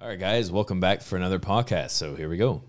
[0.00, 1.90] All right, guys, welcome back for another podcast.
[1.90, 2.62] So here we go.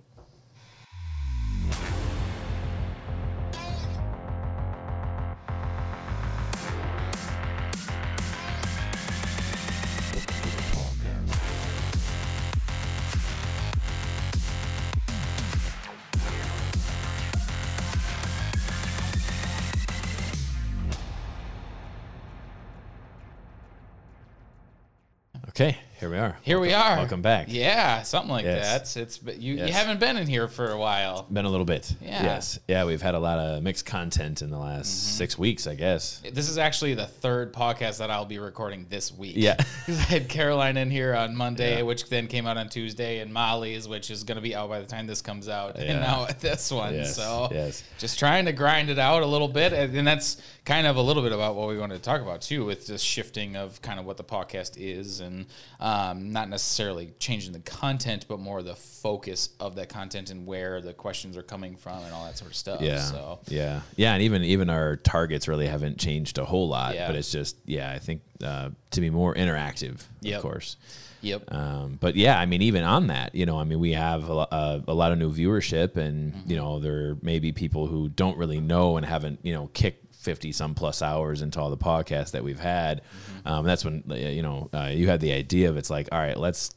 [26.49, 26.69] Here we are.
[26.69, 26.97] We are.
[26.97, 27.45] Welcome back.
[27.49, 28.93] Yeah, something like Yes.
[28.95, 29.01] that.
[29.03, 29.67] It's, you, Yes.
[29.67, 31.27] you haven't been in here for a while.
[31.31, 31.93] Been a little bit.
[32.01, 32.23] Yeah.
[32.23, 32.57] Yes.
[32.67, 35.17] Yeah, we've had a lot of mixed content in the last Mm-hmm.
[35.17, 36.21] six weeks, I guess.
[36.33, 39.33] This is actually the third podcast that I'll be recording this week.
[39.37, 39.55] Yeah.
[39.85, 41.81] 'Cause I had Caroline in here on Monday, Yeah.
[41.83, 44.79] which then came out on Tuesday, and Molly's, which is going to be out by
[44.79, 45.83] the time this comes out, Yeah.
[45.91, 46.95] and now this one.
[46.95, 47.83] Yes, So yes.
[47.99, 51.01] just trying to grind it out a little bit, and and that's kind of a
[51.01, 53.99] little bit about what we wanted to talk about too, with this shifting of kind
[53.99, 55.45] of what the podcast is, and
[55.79, 60.79] um, not necessarily changing the content, but more the focus of that content and where
[60.81, 62.81] the questions are coming from, and all that sort of stuff.
[62.81, 62.99] Yeah.
[63.01, 63.81] So Yeah.
[63.97, 64.13] Yeah.
[64.13, 66.95] And even even our targets really haven't changed a whole lot.
[66.95, 67.07] Yeah.
[67.07, 70.35] But it's just, yeah, I think uh, to be more interactive, Yep.
[70.37, 70.77] of course.
[71.21, 71.53] yep.
[71.53, 74.33] Um, but yeah, I mean, even on that, you know, I mean, we have a,
[74.33, 76.49] a, a lot of new viewership, and Mm-hmm.
[76.51, 80.08] you know, there may be people who don't really know and haven't, you know, kicked
[80.19, 83.01] fifty some plus hours into all the podcasts that we've had.
[83.01, 83.47] Mm-hmm.
[83.47, 86.19] Um, that's when uh, you know uh, you had the idea of it's like, all
[86.19, 86.71] right, let's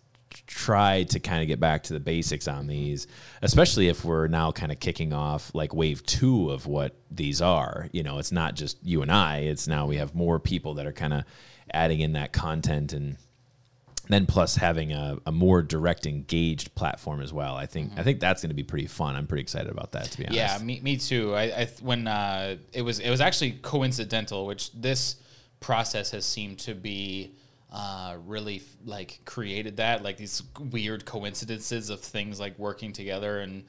[0.47, 3.07] try to kind of get back to the basics on these,
[3.43, 7.89] especially if we're now kind of kicking off like wave two of what these are.
[7.93, 10.87] You know, it's not just you and I; it's now we have more people that
[10.87, 11.25] are kind of
[11.73, 13.17] adding in that content and
[14.13, 17.57] then plus having a, a more direct engaged platform as well.
[17.57, 19.17] I think I think that's going to be pretty fun.
[19.17, 20.37] I'm pretty excited about that to be honest.
[20.37, 21.35] Yeah, me, me too.
[21.35, 25.17] I, I th- when uh, it was it was actually coincidental, which this
[25.61, 27.33] process has seemed to be
[27.73, 33.41] uh, really f- like created that like these weird coincidences of things like working together
[33.41, 33.65] and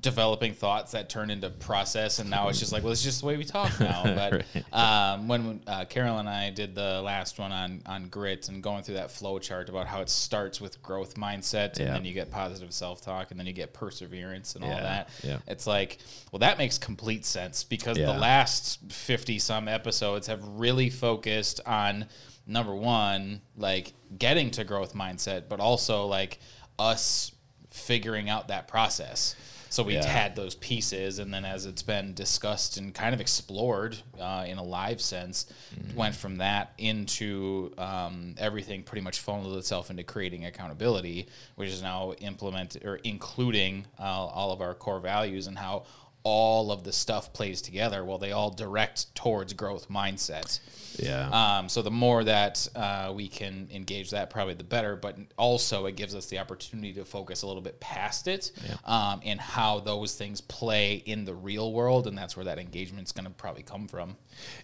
[0.00, 3.26] developing thoughts that turn into process and now it's just like well it's just the
[3.26, 4.44] way we talk now but
[4.76, 8.82] um, when uh, carol and i did the last one on on grit and going
[8.82, 11.92] through that flow chart about how it starts with growth mindset and Yeah.
[11.94, 15.38] then you get positive self-talk and then you get perseverance and all that yeah.
[15.46, 15.98] it's like,
[16.30, 18.12] well, that makes complete sense because Yeah.
[18.12, 22.06] the last 50 some episodes have really focused on
[22.46, 26.38] number one, like getting to growth mindset, but also like
[26.78, 27.32] us
[27.70, 29.34] figuring out that process.
[29.68, 30.06] So we Yeah.
[30.06, 34.58] had those pieces, and then as it's been discussed and kind of explored uh, in
[34.58, 35.96] a live sense, Mm-hmm.
[35.96, 41.26] went from that into um, everything pretty much funneled itself into creating accountability,
[41.56, 45.84] which is now implemented or including uh, all of our core values and how
[46.28, 48.04] all of the stuff plays together.
[48.04, 50.58] Well, they all direct towards growth mindsets.
[50.98, 51.28] yeah,
[51.58, 54.96] Um, so the more that uh, we can engage that, probably the better.
[54.96, 58.50] But also, it gives us the opportunity to focus a little bit past it
[58.84, 63.12] um, and how those things play in the real world, and that's where that engagement's
[63.12, 64.16] going to probably come from.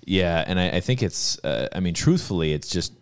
[0.05, 0.43] yeah.
[0.45, 1.39] And I, I think it's.
[1.45, 2.93] Uh, I mean, truthfully, it's just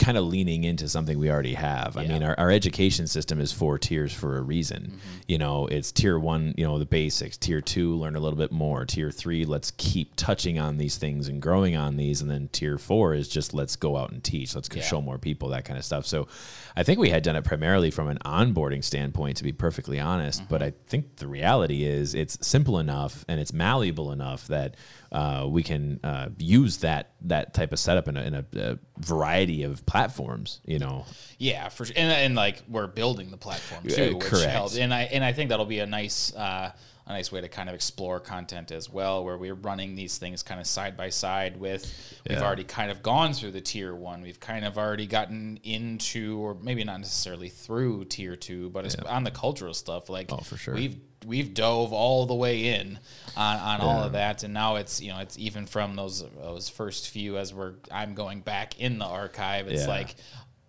[0.00, 1.96] kind of leaning into something we already have.
[1.96, 4.98] I mean, our, our education system is four tiers for a reason.
[5.28, 7.36] You know, it's tier one, you know, the basics.
[7.36, 8.84] Tier two, learn a little bit more.
[8.86, 12.22] Tier three, let's keep touching on these things and growing on these.
[12.22, 14.54] And then tier four is just let's go out and teach.
[14.54, 14.82] Let's Yeah.
[14.82, 16.06] show more people that kind of stuff.
[16.06, 16.26] So
[16.74, 20.48] I think we had done it primarily from an onboarding standpoint, to be perfectly honest.
[20.48, 24.76] But I think the reality is it's simple enough and it's malleable enough that
[25.12, 28.78] uh, we can uh, use that that type of setup in a, in a, a
[28.98, 30.60] variety of platforms.
[30.64, 31.04] You know,
[31.38, 31.94] Yeah, for sure.
[31.96, 34.50] And, and like we're building the platform Yeah, too, which correct.
[34.50, 34.76] helps.
[34.78, 36.72] And I and I think that'll be a nice uh,
[37.10, 40.42] a nice way to kind of explore content as well, where we're running these things
[40.42, 41.84] kind of side by side with.
[42.28, 42.44] We've Yeah.
[42.44, 44.22] already kind of gone through the tier one.
[44.22, 48.94] We've kind of already gotten into, or maybe not necessarily through tier two, but it's
[48.94, 50.08] on the cultural stuff.
[50.08, 50.74] Like Oh, for sure.
[50.74, 52.98] we've we've dove all the way in
[53.36, 56.70] on, on all of that and now it's you know it's even from those those
[56.70, 59.88] first few as we're i'm going back in the archive it's Yeah.
[59.88, 60.14] like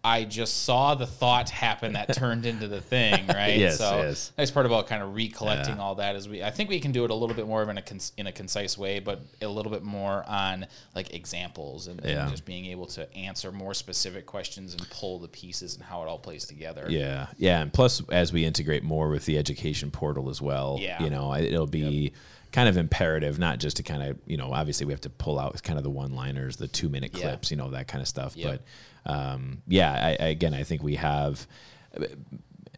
[0.03, 3.56] I just saw the thought happen that turned into the thing, right?
[3.57, 4.31] Yes, so yes.
[4.36, 5.81] nice part about kind of recollecting Yeah.
[5.81, 7.69] all that is we I think we can do it a little bit more of
[7.69, 10.65] in a cons- in a concise way, but a little bit more on
[10.95, 15.27] like examples and, and just being able to answer more specific questions and pull the
[15.27, 16.88] pieces and how it all plays together.
[16.89, 21.03] Yeah, yeah, and plus as we integrate more with the education portal as well, Yeah.
[21.03, 22.12] you know, it'll be
[22.51, 25.39] kind of imperative not just to kind of you know obviously we have to pull
[25.39, 27.21] out kind of the one-liners, the two-minute Yeah.
[27.21, 28.36] clips, you know that kind of stuff.
[28.36, 28.50] Yep.
[28.50, 28.62] But
[29.06, 31.48] um, yeah, I, I, again, I think we have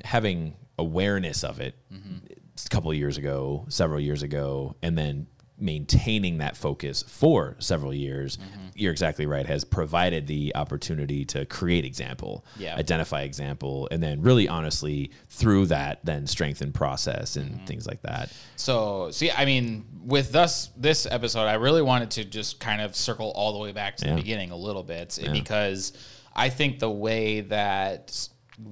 [0.04, 2.18] having awareness of it Mm-hmm.
[2.66, 5.28] a couple of years ago, several years ago, and then
[5.64, 8.68] maintaining that focus for several years, Mm-hmm.
[8.76, 12.76] you're exactly right, has provided the opportunity to create example, Yeah.
[12.76, 17.66] identify example, and then really honestly through that, then strengthen process and Mm-hmm.
[17.66, 18.32] things like that.
[18.56, 22.96] So, see, I mean, with thus this episode, I really wanted to just kind of
[22.96, 24.12] circle all the way back to Yeah.
[24.16, 25.94] the beginning a little bit because
[26.36, 28.28] I think the way that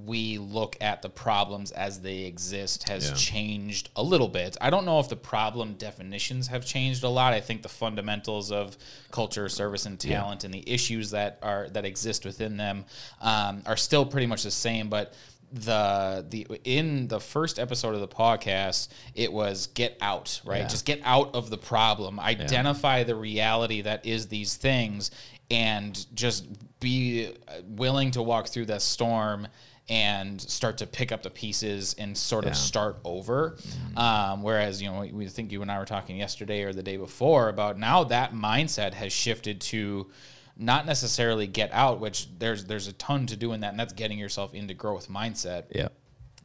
[0.05, 3.15] we look at the problems as they exist has Yeah.
[3.15, 4.55] changed a little bit.
[4.61, 7.33] I don't know if the problem definitions have changed a lot.
[7.33, 8.77] I think the fundamentals of
[9.09, 12.85] culture, service, and talent, and the issues that are that exist within them
[13.21, 14.89] um, are still pretty much the same.
[14.89, 15.13] But
[15.53, 20.67] the the in the first episode of the podcast it was get out right Yeah.
[20.69, 25.11] just get out of the problem identify the reality that is these things
[25.49, 26.45] and just
[26.79, 27.33] be
[27.65, 29.45] willing to walk through that storm
[29.89, 33.57] and start to pick up the pieces and sort of start over.
[33.97, 36.83] Um, whereas you know we, we think you and i were talking yesterday or the
[36.83, 40.09] day before about now that mindset has shifted to
[40.57, 43.93] not necessarily get out which there's there's a ton to do in that and that's
[43.93, 45.65] getting yourself into growth mindset.
[45.73, 45.89] Yeah.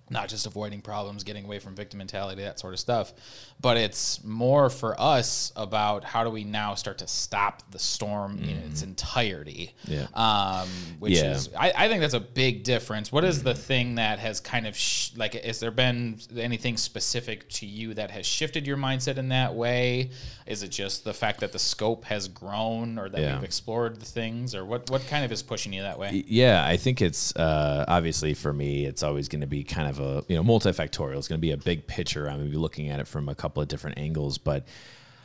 [0.08, 3.12] Not just avoiding problems, getting away from victim mentality, that sort of stuff.
[3.61, 8.38] But it's more for us about how do we now start to stop the storm
[8.38, 9.75] in its entirety.
[9.85, 10.06] Yeah.
[10.14, 10.69] Um,
[10.99, 11.32] which Yeah.
[11.32, 13.11] is, I, I think that's a big difference.
[13.11, 17.49] What is the thing that has kind of, sh- like, has there been anything specific
[17.50, 20.11] to you that has shifted your mindset in that way?
[20.47, 23.35] Is it just the fact that the scope has grown or that Yeah.
[23.35, 26.25] we've explored the things or what, what kind of is pushing you that way?
[26.29, 29.95] Yeah, I think it's uh, obviously for me, it's always going to be kind of
[30.00, 31.19] a you know multifactorial.
[31.19, 32.28] It's going to be a big picture.
[32.28, 34.66] I'm going to be looking at it from a couple of different angles, but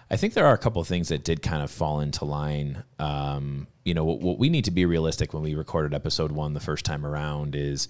[0.09, 2.83] I think there are a couple of things that did kind of fall into line.
[2.99, 6.53] Um, you know, what, what we need to be realistic when we recorded episode one
[6.53, 7.87] the first time around is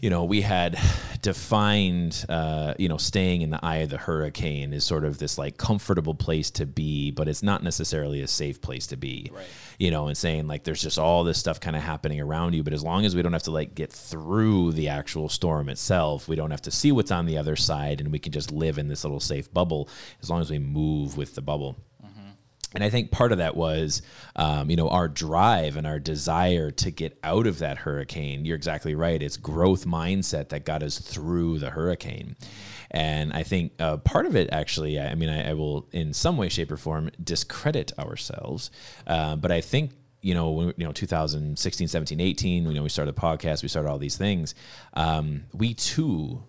[0.00, 0.78] you know, we had
[1.22, 5.38] defined, uh, you know, staying in the eye of the hurricane is sort of this
[5.38, 9.30] like comfortable place to be, but it's not necessarily a safe place to be.
[9.32, 9.46] Right.
[9.78, 12.62] You know, and saying like there's just all this stuff kind of happening around you,
[12.62, 16.28] but as long as we don't have to like get through the actual storm itself,
[16.28, 18.78] we don't have to see what's on the other side, and we can just live
[18.78, 19.88] in this little safe bubble
[20.22, 21.76] as long as we move with the bubble.
[22.74, 24.02] And I think part of that was,
[24.36, 28.44] um, you know, our drive and our desire to get out of that hurricane.
[28.44, 29.22] You're exactly right.
[29.22, 32.36] It's growth mindset that got us through the hurricane.
[32.90, 36.36] And I think uh, part of it, actually, I mean, I, I will, in some
[36.36, 38.70] way, shape, or form, discredit ourselves.
[39.06, 39.92] Uh, but I think
[40.24, 43.68] you know, when, you know, 2016, 17, 18, you know, we started the podcast, we
[43.68, 44.54] started all these things.
[44.94, 46.42] Um, we too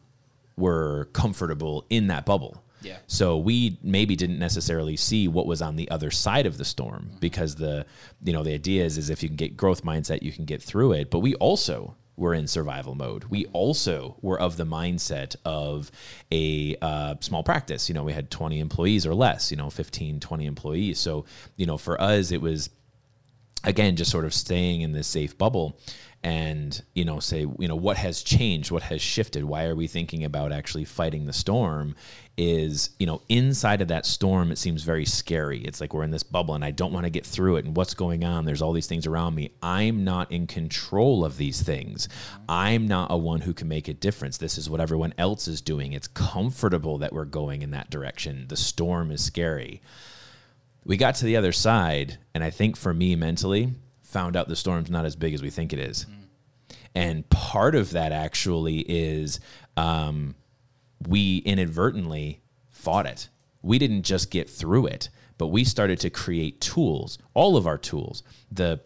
[0.56, 2.63] were comfortable in that bubble.
[2.86, 2.98] Yeah.
[3.08, 7.12] So we maybe didn't necessarily see what was on the other side of the storm
[7.20, 7.86] because the
[8.24, 10.62] you know the idea is is if you can get growth mindset you can get
[10.62, 11.10] through it.
[11.10, 13.26] But we also were in survival mode.
[13.26, 15.92] We also were of the mindset of
[16.32, 17.90] a uh, small practice.
[17.90, 19.52] You know, we had 20 employees or less.
[19.52, 21.00] You know, 15, 20 employees.
[21.00, 21.26] So
[21.58, 22.70] you know, for us it was
[23.64, 25.80] again just sort of staying in this safe bubble
[26.25, 29.44] and you know say you know what has changed what has shifted?
[29.44, 31.95] Why are we thinking about actually fighting the storm?
[32.36, 35.60] Is you know inside of that storm it seems very scary.
[35.60, 37.77] It's like we're in this bubble and i don't want to get through it and
[37.77, 38.44] what's going on?
[38.44, 39.51] There's all these things around me.
[39.62, 42.10] I'm not in control of these things.
[42.50, 44.38] I'm not a one who can make a difference.
[44.38, 45.94] This is what everyone else is doing.
[45.94, 48.48] It's comfortable that we're going in that direction.
[48.48, 49.80] The storm is scary.
[50.83, 53.74] We got to the other side, and I think for me mentally,
[54.16, 56.06] found out the storm's not as big as we think it is.
[56.96, 59.42] And part of that actually is
[59.76, 60.36] um,
[61.06, 63.28] we inadvertently fought it.
[63.62, 67.78] We didn't just get through it, but we started to create tools, all of our
[67.78, 68.80] tools, the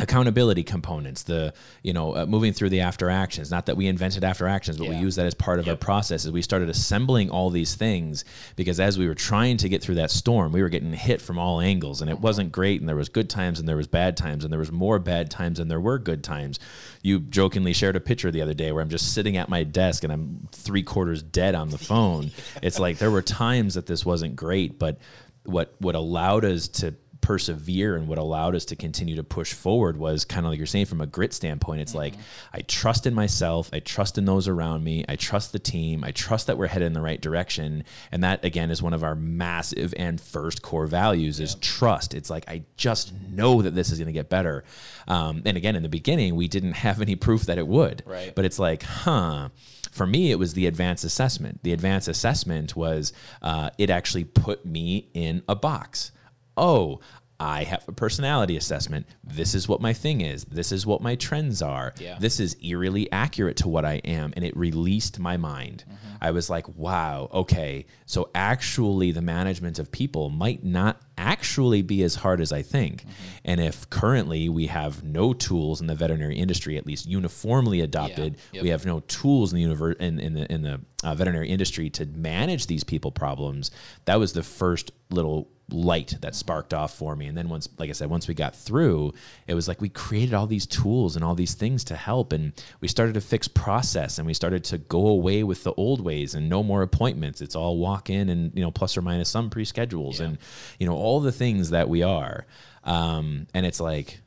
[0.00, 1.52] accountability components the
[1.82, 3.50] you know uh, moving through the after actions.
[3.50, 6.32] Not that we invented after actions but we use that as part of our processes
[6.32, 8.24] we started assembling all these things
[8.56, 11.38] because as we were trying to get through that storm we were getting hit from
[11.38, 14.16] all angles and it wasn't great and there was good times and there was bad
[14.16, 16.58] times and there was more bad times than there were good times.
[17.02, 20.04] You jokingly shared a picture the other day where i'm just sitting at my desk
[20.04, 22.30] and i'm three quarters dead on the phone.
[22.62, 24.98] It's like there were times that this wasn't great but
[25.44, 29.96] what what allowed us to persevere and what allowed us to continue to push forward
[29.96, 32.14] was kind of like you're saying from a grit standpoint it's like
[32.52, 36.10] i trust in myself i trust in those around me i trust the team i
[36.10, 39.14] trust that we're headed in the right direction and that again is one of our
[39.14, 42.14] massive and first core values is trust.
[42.14, 44.64] It's like i just know that this is going to get better.
[45.08, 48.02] Um, and again in the beginning we didn't have any proof that it would.
[48.06, 48.34] Right.
[48.34, 49.50] but it's like huh.
[49.90, 51.60] For me it was the advanced assessment.
[51.64, 53.12] The advanced assessment was
[53.42, 56.12] uh, it actually put me in a box
[56.60, 57.00] oh
[57.40, 59.06] I have a personality assessment.
[59.24, 60.44] This is what my thing is.
[60.44, 61.94] This is what my trends are.
[61.98, 62.18] Yeah.
[62.20, 64.34] This is eerily accurate to what I am.
[64.36, 65.84] And it released my mind.
[66.20, 67.86] I was like, wow, okay.
[68.04, 73.06] So actually, the management of people might not actually be as hard as I think.
[73.42, 78.36] And if currently we have no tools in the veterinary industry, at least uniformly adopted,
[78.52, 78.62] Yep.
[78.62, 81.88] we have no tools in the universe in, in the in the uh, veterinary industry
[81.88, 83.70] to manage these people problems.
[84.04, 87.26] That was the first little light that sparked off for me.
[87.26, 89.12] And then once, like I said, once we got through,
[89.46, 92.52] it was like we created all these tools and all these things to help, and
[92.80, 96.34] we started to fix process, and we started to go away with the old ways
[96.34, 97.40] and no more appointments.
[97.40, 100.38] It's all walk in and you know plus or minus some pre schedules and
[100.78, 102.46] you know all the things that we are.
[102.84, 104.20] Um, and it's like,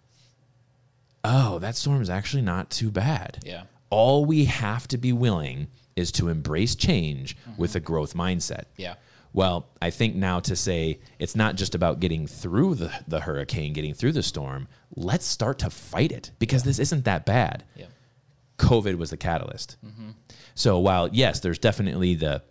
[1.24, 3.40] oh, that storm is actually not too bad.
[3.46, 3.64] Yeah.
[3.90, 8.64] All we have to be willing is to embrace change with a growth mindset.
[8.78, 8.96] Yeah.
[9.34, 13.74] Well, I think now to say it's not just about getting through the, the hurricane,
[13.74, 17.64] getting through the storm, let's start to fight it because this isn't that bad.
[17.76, 17.88] Yeah.
[18.60, 19.78] COVID was the catalyst.
[19.84, 20.12] Mm-hmm.
[20.54, 22.44] So while yes, there's definitely the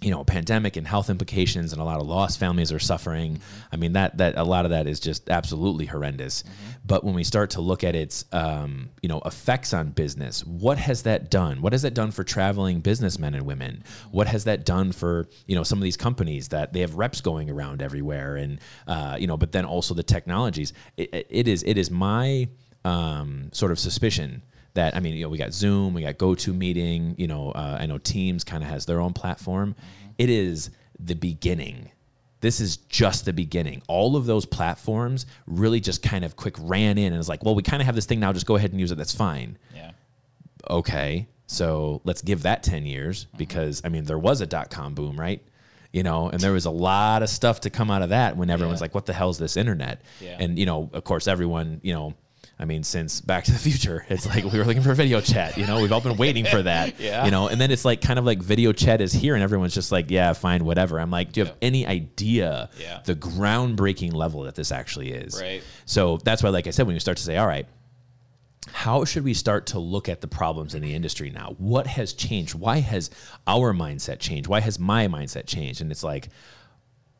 [0.00, 3.40] you know pandemic and health implications and a lot of lost families are suffering.
[3.70, 6.42] I mean that that a lot of that is just absolutely horrendous.
[6.84, 10.78] But when we start to look at its um, you know effects on business, what
[10.78, 11.60] has that done?
[11.60, 13.84] What has that done for traveling businessmen and women?
[14.10, 17.20] What has that done for you know some of these companies that they have reps
[17.20, 20.72] going around everywhere and uh, you know but then also the technologies.
[20.96, 22.48] It, it is it is my
[22.84, 24.42] um, sort of suspicion
[24.74, 27.86] that I mean, you know, we got Zoom, we got GoToMeeting, you know, uh, I
[27.86, 29.74] know Teams kind of has their own platform.
[30.18, 31.90] It is the beginning.
[32.40, 33.82] This is just the beginning.
[33.88, 37.54] All of those platforms really just kind of quick ran in and was like, well,
[37.54, 38.32] we kind of have this thing now.
[38.32, 38.96] Just go ahead and use it.
[38.96, 39.58] That's fine.
[39.74, 39.90] Yeah.
[40.68, 44.94] Okay, so let's give that ten years because I mean, there was a dot com
[44.94, 45.42] boom, right?
[45.92, 48.48] You know, and there was a lot of stuff to come out of that when
[48.50, 48.84] everyone's Yeah.
[48.84, 50.36] like, "What the hell is this internet?" Yeah.
[50.38, 52.14] And you know, of course, everyone, you know,
[52.60, 55.56] I mean, since Back to the Future, it's like we were looking for video chat.
[55.56, 56.94] You know, we've all been waiting for that.
[57.00, 57.24] Yeah.
[57.24, 59.72] You know, and then it's like kind of like video chat is here, and everyone's
[59.74, 61.66] just like, "Yeah, fine, whatever." I'm like, "Do you have Yeah.
[61.68, 63.00] any idea Yeah.
[63.04, 65.62] the groundbreaking level that this actually is?" Right.
[65.86, 67.66] So that's why, like I said, when you start to say, "All right."
[68.72, 71.54] how should we start to look at the problems in the industry now?
[71.58, 72.54] What has changed?
[72.54, 73.10] Why has
[73.46, 74.48] our mindset changed?
[74.48, 75.80] Why has my mindset changed?
[75.80, 76.28] And it's like,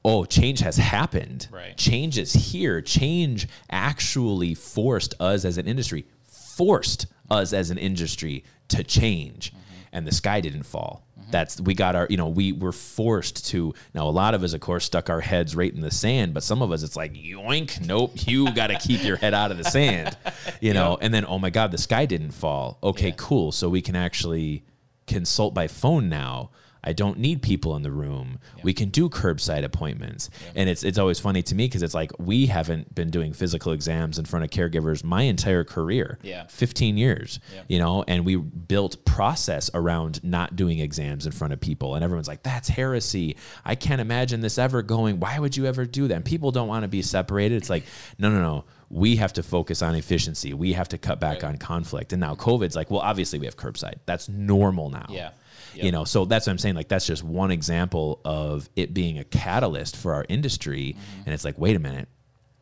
[0.05, 1.49] oh, change has happened.
[1.51, 1.77] Right.
[1.77, 2.81] Change is here.
[2.81, 9.51] Change actually forced us as an industry, forced us as an industry to change.
[9.51, 9.59] Mm-hmm.
[9.93, 11.05] And the sky didn't fall.
[11.21, 11.31] Mm-hmm.
[11.33, 13.75] That's we got our, you know, we were forced to.
[13.93, 16.43] Now, a lot of us, of course, stuck our heads right in the sand, but
[16.45, 19.59] some of us, it's like yoink, nope, you got to keep your head out of
[19.59, 20.17] the sand,
[20.61, 20.97] you know.
[21.01, 22.79] And then, oh my God, the sky didn't fall.
[22.83, 23.15] Okay, Yeah.
[23.17, 23.53] cool.
[23.53, 24.65] So we can actually
[25.07, 26.51] consult by phone now.
[26.83, 28.39] I don't need people in the room.
[28.63, 30.31] We can do curbside appointments.
[30.55, 33.73] And it's it's always funny to me because it's like we haven't been doing physical
[33.73, 36.19] exams in front of caregivers my entire career.
[36.23, 36.47] Yeah.
[36.49, 37.39] 15 years.
[37.55, 37.63] Yeah.
[37.69, 41.95] You know, and we built process around not doing exams in front of people.
[41.95, 43.37] And everyone's like, that's heresy.
[43.65, 45.21] I can't imagine this ever going.
[45.21, 46.15] Why would you ever do that?
[46.15, 47.57] And people don't want to be separated.
[47.57, 47.85] It's like,
[48.19, 48.65] no, no, no.
[48.89, 50.53] We have to focus on efficiency.
[50.53, 51.51] We have to cut back Right.
[51.51, 52.13] on conflict.
[52.13, 53.97] And now COVID's like, well, obviously we have curbside.
[54.07, 55.07] That's normal now.
[55.11, 55.31] Yeah.
[55.75, 56.75] You know, so that's what I'm saying.
[56.75, 60.97] Like, that's just one example of it being a catalyst for our industry.
[60.97, 61.23] Mm-hmm.
[61.27, 62.09] And it's like, wait a minute.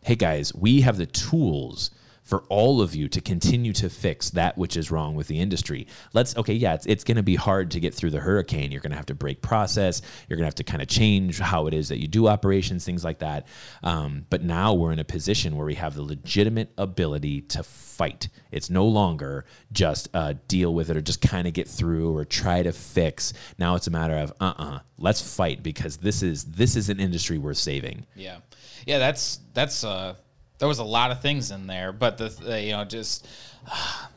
[0.02, 1.90] Hey, guys, we have the tools
[2.28, 5.86] for all of you to continue to fix that which is wrong with the industry.
[6.12, 8.70] Let's, okay, yeah, it's, it's going to be hard to get through the hurricane.
[8.70, 10.02] You're going to have to break process.
[10.28, 12.84] You're going to have to kind of change how it is that you do operations,
[12.84, 13.46] things like that.
[13.82, 18.28] Um, but now we're in a position where we have the legitimate ability to fight.
[18.50, 22.26] It's no longer just uh, deal with it or just kind of get through or
[22.26, 23.32] try to fix.
[23.58, 27.38] Now it's a matter of, uh-uh, let's fight because this is this is an industry
[27.38, 28.04] worth saving.
[28.14, 28.38] Yeah,
[28.86, 28.98] yeah.
[28.98, 30.14] That's that's uh,
[30.58, 33.26] there was a lot of things in there, but the th- you know just
[33.68, 34.10] ah,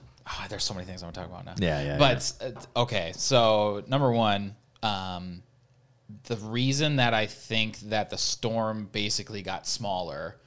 [0.49, 1.55] there's so many things I want to talk about now.
[1.57, 2.33] Yeah, yeah, But
[2.75, 5.43] uh, okay, so number one, um,
[6.25, 10.37] the reason that I think that the storm basically got smaller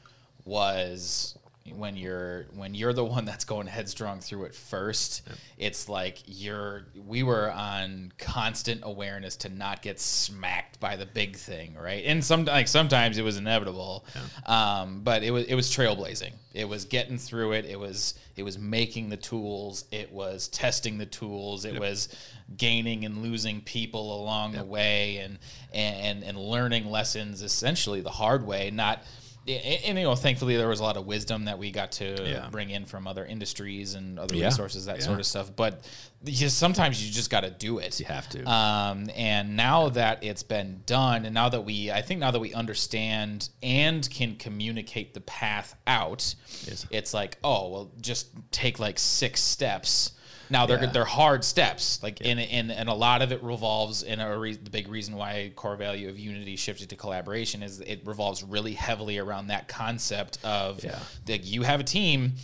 [0.44, 1.38] was
[1.72, 5.22] when you're when you're the one that's going headstrong through it first
[5.56, 11.36] it's like you're we were on constant awareness to not get smacked by the big
[11.36, 12.04] thing right?
[12.04, 14.04] And some like sometimes it was inevitable
[14.46, 16.32] um, but it was it was trailblazing.
[16.52, 17.64] It was getting through it.
[17.64, 19.84] It was it was making the tools.
[19.90, 21.64] It was testing the tools.
[21.64, 22.08] It was
[22.56, 25.38] gaining and losing people along the way and
[25.72, 29.02] and and learning lessons essentially the hard way not
[29.46, 31.92] Yeah, and, and, you know, thankfully there was a lot of wisdom that we got
[31.92, 32.48] to Yeah.
[32.50, 34.46] bring in from other industries and other Yeah.
[34.46, 35.04] resources, that Yeah.
[35.04, 35.50] sort of stuff.
[35.54, 35.84] But
[36.24, 38.00] just sometimes you just got to do it.
[38.00, 38.42] You have to.
[38.50, 42.40] Um, and now that it's been done, and now that we, I think now that
[42.40, 46.34] we understand and can communicate the path out,
[46.66, 46.86] Yes.
[46.90, 50.12] it's like, oh, well, just take like six steps.
[50.50, 50.90] Now they're Yeah.
[50.90, 54.56] they're hard steps, like and, and and a lot of it revolves in a re-
[54.56, 58.74] the big reason why core value of unity shifted to collaboration is it revolves really
[58.74, 60.98] heavily around that concept of Yeah.
[61.28, 62.34] like you have a team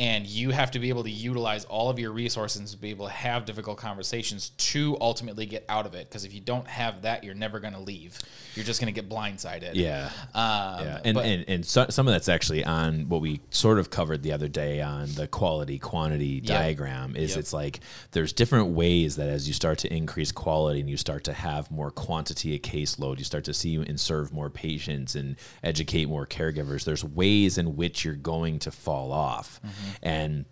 [0.00, 3.04] and you have to be able to utilize all of your resources to be able
[3.06, 7.02] to have difficult conversations to ultimately get out of it because if you don't have
[7.02, 8.18] that you're never going to leave
[8.54, 10.06] you're just going to get blindsided Yeah.
[10.34, 11.00] um, yeah.
[11.04, 14.22] And, but- and, and so, some of that's actually on what we sort of covered
[14.22, 17.38] the other day on the quality quantity diagram is Yep.
[17.38, 17.80] it's like
[18.12, 21.70] there's different ways that as you start to increase quality and you start to have
[21.70, 26.26] more quantity of caseload, you start to see and serve more patients and educate more
[26.26, 26.84] caregivers.
[26.84, 29.60] There's ways in which you're going to fall off.
[30.02, 30.44] And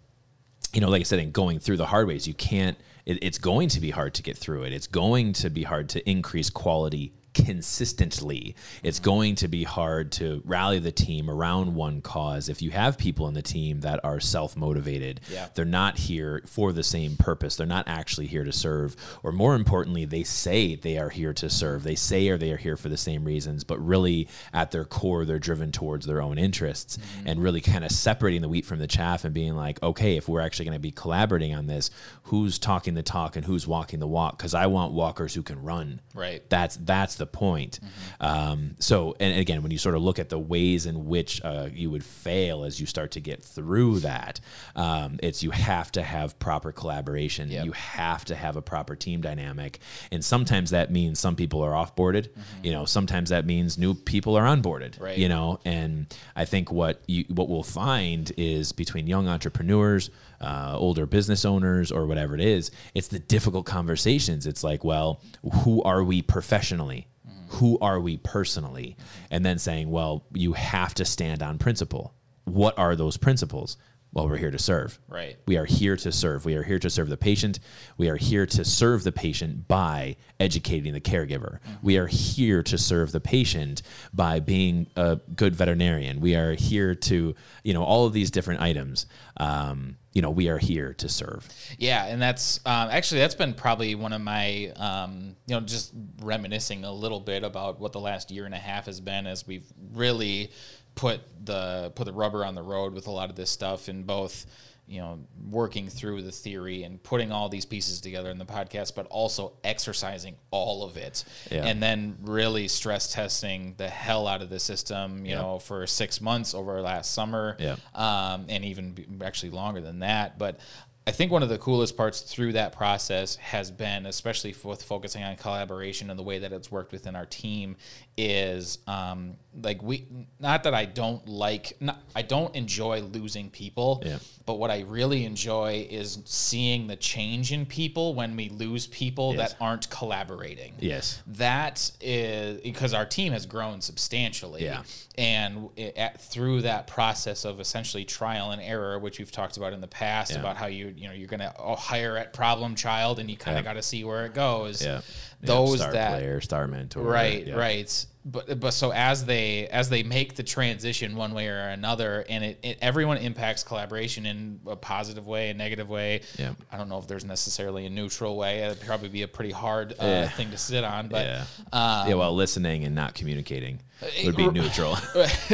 [0.73, 2.79] you know, like I said, in going through the hard ways, you can't.
[3.07, 4.73] It, it's going to be hard to get through it.
[4.73, 8.55] It's going to be hard to increase quality consistently.
[8.83, 9.05] It's mm-hmm.
[9.05, 12.49] going to be hard to rally the team around one cause.
[12.49, 15.49] If you have people in the team that are self motivated, Yeah.
[15.55, 17.57] they're not here for the same purpose.
[17.57, 18.97] They're not actually here to serve.
[19.23, 21.83] Or more importantly, they say they are here to serve.
[21.85, 25.25] They say or they are here for the same reasons, but really at their core,
[25.25, 27.29] they're driven towards their own interests mm-hmm.
[27.29, 30.29] and really kind of separating the wheat from the chaff and being like, okay, if
[30.29, 31.91] we're actually going to be collaborating on this,
[32.25, 34.37] who's talking the talk and who's walking the walk?
[34.37, 36.01] Because I want walkers who can run.
[36.15, 36.43] Right.
[36.49, 37.81] That's that's the point.
[38.21, 41.69] Um, so, and again, when you sort of look at the ways in which uh,
[41.73, 44.41] you would fail as you start to get through that,
[44.77, 47.51] um, it's you have to have proper collaboration.
[47.51, 47.65] Yep.
[47.65, 49.81] You have to have a proper team dynamic,
[50.11, 52.29] and sometimes that means some people are offboarded.
[52.63, 55.01] You know, sometimes that means new people are onboarded.
[55.01, 55.19] Right.
[55.19, 56.07] You know, and
[56.37, 61.93] I think what you what we'll find is between young entrepreneurs, uh, older business owners,
[61.93, 64.47] or whatever it is, it's the difficult conversations.
[64.47, 65.23] It's like, well,
[65.63, 67.07] who are we professionally?
[67.49, 68.97] Who are we personally?
[69.31, 72.15] And then saying, well, you have to stand on principle.
[72.45, 73.77] What are those principles?
[74.13, 74.99] Well, we're here to serve.
[75.09, 75.37] Right.
[75.47, 76.45] We are here to serve.
[76.45, 77.61] We are here to serve the patient.
[77.99, 81.59] We are here to serve the patient by educating the caregiver.
[81.83, 83.83] We are here to serve the patient
[84.15, 86.21] by being a good veterinarian.
[86.21, 89.07] We are here to, you know, all of these different items.
[89.37, 91.47] Um, you know, we are here to serve.
[91.79, 95.93] Yeah, and that's um, actually that's been probably one of my um, you know just
[96.23, 99.47] reminiscing a little bit about what the last year and a half has been as
[99.47, 100.51] we've really
[100.99, 104.03] put the put the rubber on the road with a lot of this stuff in
[104.03, 104.47] both
[104.89, 105.19] you know
[105.51, 109.53] working through the theory and putting all these pieces together in the podcast but also
[109.63, 111.67] exercising all of it Yeah.
[111.67, 115.43] and then really stress testing the hell out of the system you Yeah.
[115.43, 117.77] know for six months over last summer Yeah.
[117.95, 120.37] um, and even actually longer than that.
[120.39, 120.59] But
[121.07, 125.23] I think one of the coolest parts through that process has been, especially with focusing
[125.23, 127.77] on collaboration and the way that it's worked within our team,
[128.21, 130.07] is um, like we.
[130.41, 134.19] Not that I don't like, not, I don't enjoy losing people, Yeah.
[134.45, 139.35] but what I really enjoy is seeing the change in people when we lose people
[139.35, 139.53] Yes.
[139.53, 141.23] that aren't collaborating Yes.
[141.29, 144.83] that is because our team has grown substantially Yeah.
[145.17, 149.73] and it, at, through that process of essentially trial and error which we've talked about
[149.73, 150.39] in the past Yeah.
[150.41, 153.59] about how you you know you're going to hire at problem child and you kind
[153.59, 153.71] of Yeah.
[153.73, 155.01] got to see where it goes Yeah.
[155.41, 157.03] Those star that player, star mentor.
[157.05, 157.55] right Yeah.
[157.55, 162.25] right but but so as they as they make the transition one way or another
[162.29, 166.53] and it, it everyone impacts collaboration in a positive way a negative way Yeah.
[166.71, 169.93] i don't know if there's necessarily a neutral way it'd probably be a pretty hard
[169.93, 170.29] uh, Yeah.
[170.29, 171.45] thing to sit on but Yeah.
[171.73, 172.15] um, yeah.
[172.15, 173.81] Well, listening and not communicating
[174.25, 174.97] would be neutral.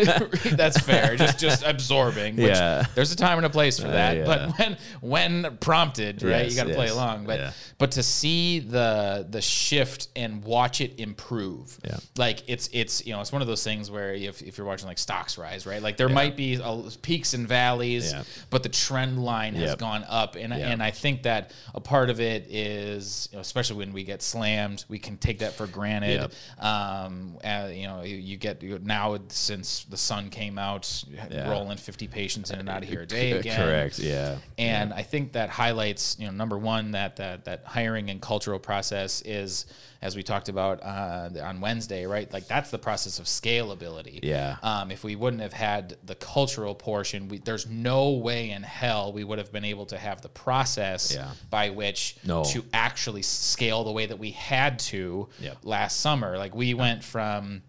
[0.53, 2.85] that's fair just just absorbing which Yeah.
[2.95, 4.25] there's a time and a place for that yeah.
[4.25, 7.53] but when when prompted right Yes, you got to play along but Yeah.
[7.79, 11.97] but to see the the shift and watch it improve Yeah.
[12.17, 14.87] like it's it's you know it's one of those things where if, if you're watching
[14.88, 18.22] like stocks rise right like there might be a, peaks and valleys Yeah.
[18.50, 19.79] but the trend line has Yep.
[19.79, 20.70] gone up and Yeah.
[20.70, 24.22] and I think that a part of it is you know, especially when we get
[24.22, 26.20] slammed we can take that for granted
[26.59, 26.64] Yep.
[26.64, 31.50] um uh, you know you, you get you, now since the sun came out Yeah.
[31.50, 33.98] rolling 50 patients in and out of here a day again Correct.
[33.98, 34.37] Yeah.
[34.59, 38.59] and I think that highlights, you know, number one, that that that hiring and cultural
[38.59, 39.66] process is,
[40.05, 42.31] as we talked about uh, on Wednesday, right?
[42.31, 44.21] Like that's the process of scalability.
[44.23, 44.57] Yeah.
[44.62, 49.14] Um, if we wouldn't have had the cultural portion, we, there's no way in hell
[49.14, 51.31] we would have been able to have the process Yeah.
[51.49, 52.45] by which No.
[52.45, 55.57] to actually scale the way that we had to Yep.
[55.62, 56.37] last summer.
[56.37, 57.62] Like we went from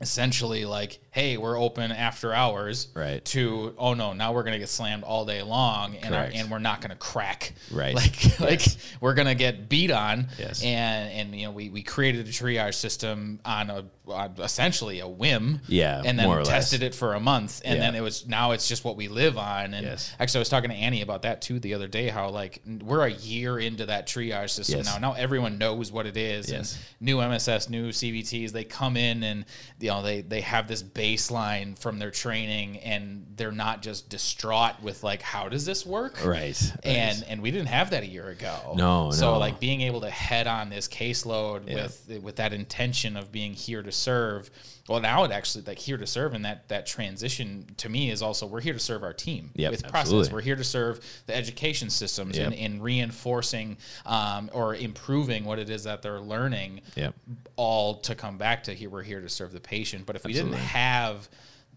[0.00, 3.24] essentially like hey we're open after hours Right.
[3.26, 6.58] to oh no now we're gonna get slammed all day long and our, and we're
[6.58, 7.94] not gonna crack Right.
[7.96, 8.62] like like
[9.00, 10.62] we're gonna get beat on Yes.
[10.62, 15.08] and and you know we, we created a triage system on a on essentially a
[15.08, 16.48] whim Yeah, and then or less.
[16.48, 17.80] tested it for a month and Yeah.
[17.86, 20.12] then it was now it's just what we live on and Yes.
[20.20, 23.06] actually I was talking to Annie about that too the other day how like we're
[23.06, 24.86] a year into that triage system Yes.
[24.86, 26.74] now now everyone knows what it is Yes.
[26.74, 29.44] and new MSS new CVTs they come in and
[29.86, 34.82] you know they they have this baseline from their training and they're not just distraught
[34.82, 36.60] with like how does this work Right.
[36.82, 38.74] and and we didn't have that a year ago.
[38.76, 39.38] No, So no.
[39.38, 41.84] like being able to head on this caseload Yeah.
[41.84, 44.50] with with that intention of being here to serve.
[44.88, 48.22] Well, now it actually like here to serve, and that that transition to me is
[48.22, 50.00] also we're here to serve our team Yep, with process.
[50.00, 50.32] absolutely.
[50.34, 52.46] We're here to serve the education systems Yep.
[52.46, 56.82] and in reinforcing um, or improving what it is that they're learning.
[56.94, 57.14] Yep.
[57.56, 60.06] All to come back to here, we're here to serve the patient.
[60.06, 61.28] But if we didn't have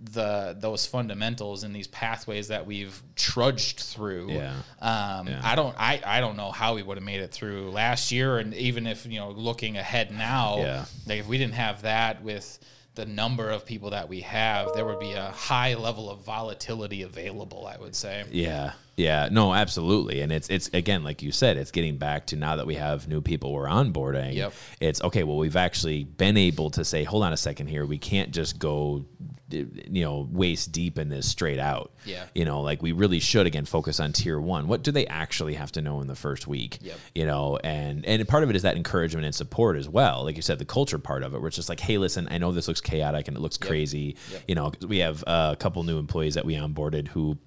[0.02, 4.54] the those fundamentals and these pathways that we've trudged through Yeah.
[4.82, 5.42] um, Yeah.
[5.44, 8.38] I don't I, I don't know how we would have made it through last year
[8.38, 10.86] and even if you know looking ahead now Yeah.
[11.06, 12.60] like if we didn't have that with
[13.00, 17.02] the number of people that we have there would be a high level of volatility
[17.04, 18.74] available I would say Yeah.
[19.00, 19.30] Yeah.
[19.32, 20.22] No, absolutely.
[20.22, 23.08] And it's it's again, like you said, it's getting back to now that we have
[23.08, 24.36] new people we're onboarding.
[24.36, 24.54] Yep.
[24.80, 27.98] It's okay, well, we've actually been able to say, hold on a second here, we
[27.98, 29.06] can't just go
[29.52, 31.92] you know, waist deep in this straight out.
[32.06, 32.26] Yeah.
[32.36, 34.68] You know, like we really should again focus on tier one.
[34.68, 36.78] What do they actually have to know in the first week?
[36.82, 36.98] Yep.
[37.16, 40.24] You know, and and part of it is that encouragement and support as well.
[40.24, 42.38] Like you said, the culture part of it, where it's just like, hey, listen, I
[42.38, 44.18] know this looks chaotic and it looks crazy.
[44.32, 44.42] Yep.
[44.48, 47.38] You know, we have a couple new employees that we onboarded who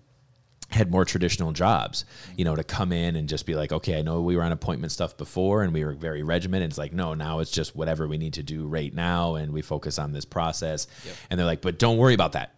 [0.73, 2.05] had more traditional jobs,
[2.37, 4.53] you know, to come in and just be like, okay, I know we were on
[4.53, 6.71] appointment stuff before and we were very regimented.
[6.71, 9.63] It's like, no, now it's just whatever we need to do right now and we
[9.63, 10.87] focus on this process.
[11.05, 11.15] Yep.
[11.31, 12.55] And they're like, but don't worry about that.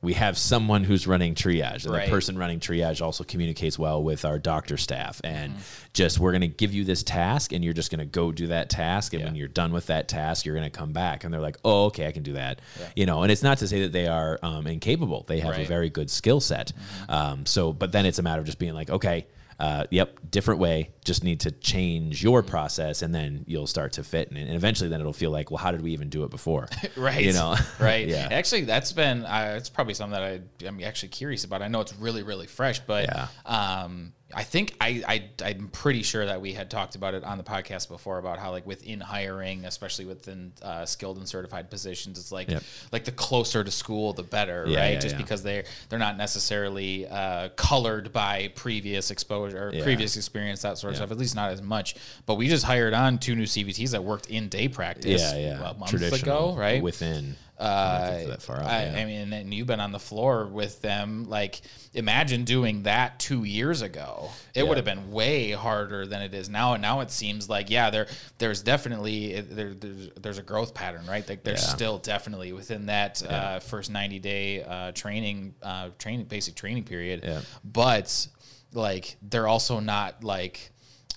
[0.00, 2.04] We have someone who's running triage, and Right.
[2.06, 5.20] the person running triage also communicates well with our doctor staff.
[5.24, 5.54] And
[5.92, 8.46] just we're going to give you this task, and you're just going to go do
[8.46, 9.12] that task.
[9.14, 11.24] And when you're done with that task, you're going to come back.
[11.24, 12.60] And they're like, oh, okay, I can do that.
[12.78, 12.86] Yeah.
[12.94, 15.24] You know, and it's not to say that they are um, incapable.
[15.26, 16.72] They have a very good skill set.
[17.08, 19.26] Um, so, but then it's a matter of just being like, okay,
[19.58, 20.90] uh, yep, different way.
[21.04, 24.28] Just need to change your process, and then you'll start to fit.
[24.30, 26.68] And, and eventually, then it'll feel like, well, how did we even do it before?
[26.96, 28.28] right You know, right yeah.
[28.30, 30.22] actually that's been uh, it's probably something that
[30.62, 33.28] I, i'm actually curious about i know it's really really fresh but Yeah.
[33.46, 37.38] um I think I, I I'm pretty sure that we had talked about it on
[37.38, 42.18] the podcast before about how like within hiring, especially within uh, skilled and certified positions,
[42.18, 42.62] it's like Yep.
[42.92, 44.92] like the closer to school the better, Yeah, right?
[44.92, 45.22] yeah, Just yeah.
[45.22, 50.96] because they they're not necessarily uh, colored by previous exposure previous experience, that sort of
[50.98, 51.10] stuff.
[51.10, 51.94] At least not as much.
[52.26, 55.22] But we just hired on two new CVTs that worked in day practice.
[55.22, 56.82] yeah, yeah, a month Traditional, ago, right?
[56.82, 59.00] Within, Uh, that far out, I, yeah.
[59.00, 61.24] I mean, and you've been on the floor with them.
[61.28, 61.60] Like,
[61.92, 64.30] imagine doing that two years ago.
[64.54, 64.68] It Yeah.
[64.68, 66.74] would have been way harder than it is now.
[66.74, 68.06] And now it seems like, yeah, there,
[68.38, 71.28] there's definitely there, there's, there's a growth pattern, right?
[71.28, 71.68] Like, there's Yeah.
[71.74, 77.28] still definitely within that uh, first 90 day uh, training, uh, training, basic training period.
[77.64, 78.28] But
[78.72, 80.70] like, they're also not like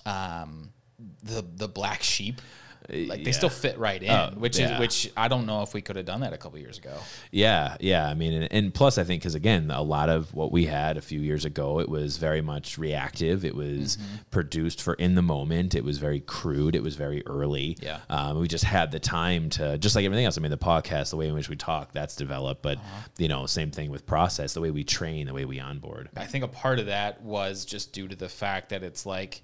[0.06, 0.70] um,
[1.22, 2.40] the the black sheep.
[2.88, 3.30] Like they yeah.
[3.32, 4.74] still fit right in, Oh, which yeah.
[4.74, 6.96] is which I don't know if we could have done that a couple years ago.
[7.30, 8.08] Yeah, yeah.
[8.08, 10.96] I mean, and, and plus, I think because again, a lot of what we had
[10.96, 13.44] a few years ago, it was very much reactive.
[13.44, 14.16] It was Mm-hmm.
[14.30, 15.74] produced for in the moment.
[15.74, 16.74] It was very crude.
[16.74, 17.76] It was very early.
[17.80, 18.00] Yeah.
[18.10, 20.36] Um, we just had the time to, just like everything else.
[20.38, 22.62] I mean, the podcast, the way in which we talk, that's developed.
[22.62, 23.02] But Uh-huh.
[23.18, 26.08] you know, same thing with process, the way we train, the way we onboard.
[26.16, 29.42] I think a part of that was just due to the fact that it's like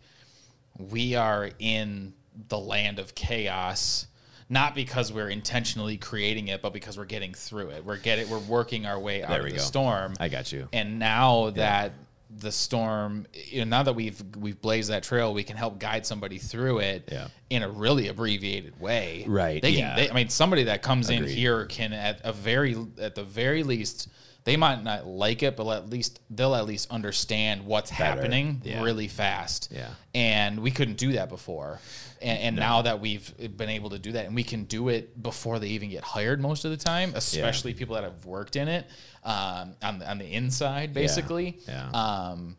[0.79, 2.15] we are in
[2.49, 4.07] the land of chaos
[4.51, 8.39] not because we're intentionally creating it but because we're getting through it we're getting we're
[8.39, 9.63] working our way out There of the go.
[9.63, 10.69] storm I got you.
[10.73, 11.93] and now that
[12.39, 16.05] the storm you know now that we've we've blazed that trail we can help guide
[16.07, 17.29] somebody through it Yeah.
[17.51, 21.27] in a really abbreviated way Right, they can they, i mean somebody that comes in
[21.27, 24.09] here can at a very at the very least
[24.45, 28.83] they might not like it but at least they'll at least understand what's happening yeah.
[28.83, 29.71] really fast.
[29.71, 29.91] Yeah.
[30.15, 31.81] and we couldn't do that before.
[32.21, 35.23] And, and now that we've been able to do that and we can do it
[35.23, 38.69] before they even get hired most of the time especially people that have worked in
[38.69, 38.87] it
[39.25, 41.59] um, on, the, on the inside basically.
[41.69, 41.91] Yeah.
[41.93, 42.57] um,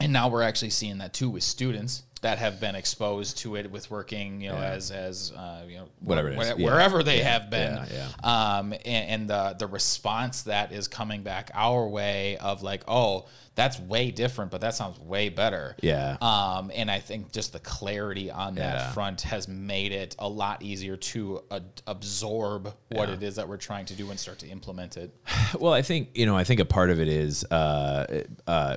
[0.00, 3.70] and now we're actually seeing that too with students that have been exposed to it
[3.70, 4.72] with working, you know, Yeah.
[4.72, 6.38] as as uh, you know, Whatever it is.
[6.38, 6.64] where- Yeah.
[6.66, 11.50] wherever they have been, Yeah, um, and, and the the response that is coming back
[11.54, 15.76] our way of like, oh, that's way different, but that sounds way better.
[15.82, 16.16] Yeah.
[16.20, 18.92] Um, and I think just the clarity on that Yeah.
[18.92, 23.14] front has made it a lot easier to uh, absorb what Yeah.
[23.14, 25.10] it is that we're trying to do and start to implement it.
[25.58, 26.36] Well, I think you know.
[26.36, 28.76] I think a part of it is uh, uh,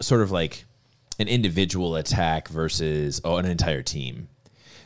[0.00, 0.64] sort of like
[1.18, 4.28] an individual attack versus oh, an entire team.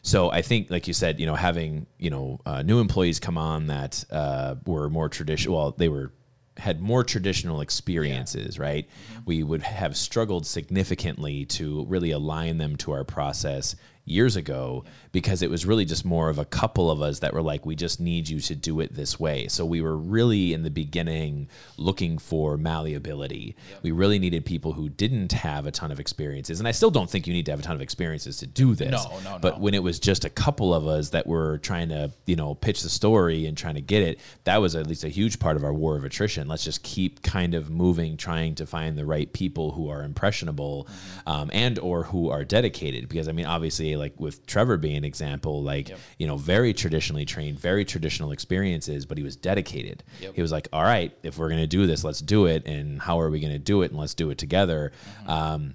[0.03, 3.37] So I think, like you said, you know, having you know uh, new employees come
[3.37, 5.57] on that uh, were more traditional.
[5.57, 6.13] Well, they were
[6.57, 8.89] had more traditional experiences, right?
[9.25, 15.43] We would have struggled significantly to really align them to our process years ago because
[15.43, 18.01] it was really just more of a couple of us that were like, we just
[18.01, 19.49] need you to do it this way.
[19.49, 23.57] So we were really in the beginning looking for malleability.
[23.83, 26.59] We really needed people who didn't have a ton of experiences.
[26.59, 28.75] And I still don't think you need to have a ton of experiences to do
[28.75, 28.91] this.
[28.91, 29.63] No, no, But no.
[29.63, 32.83] when it was just a couple of us that were trying to, you know, pitch
[32.83, 35.65] the story and trying to get it, that was at least a huge part of
[35.65, 36.49] our war of attrition.
[36.49, 40.59] Let's just keep kind of moving, trying to find the right people who are impressionable
[40.59, 41.29] Mm-hmm.
[41.29, 43.09] um, and or who are dedicated.
[43.09, 45.99] Because I mean, obviously, like with Trevor being an example, like Yep.
[46.19, 50.05] you know, very traditionally trained, very traditional experiences, but he was dedicated.
[50.21, 50.35] Yep.
[50.35, 52.67] He was like, all right, if we're gonna do this, let's do it.
[52.67, 53.91] And how are we gonna do it?
[53.93, 54.93] And let's do it together.
[55.23, 55.31] Mm-hmm.
[55.31, 55.75] Um,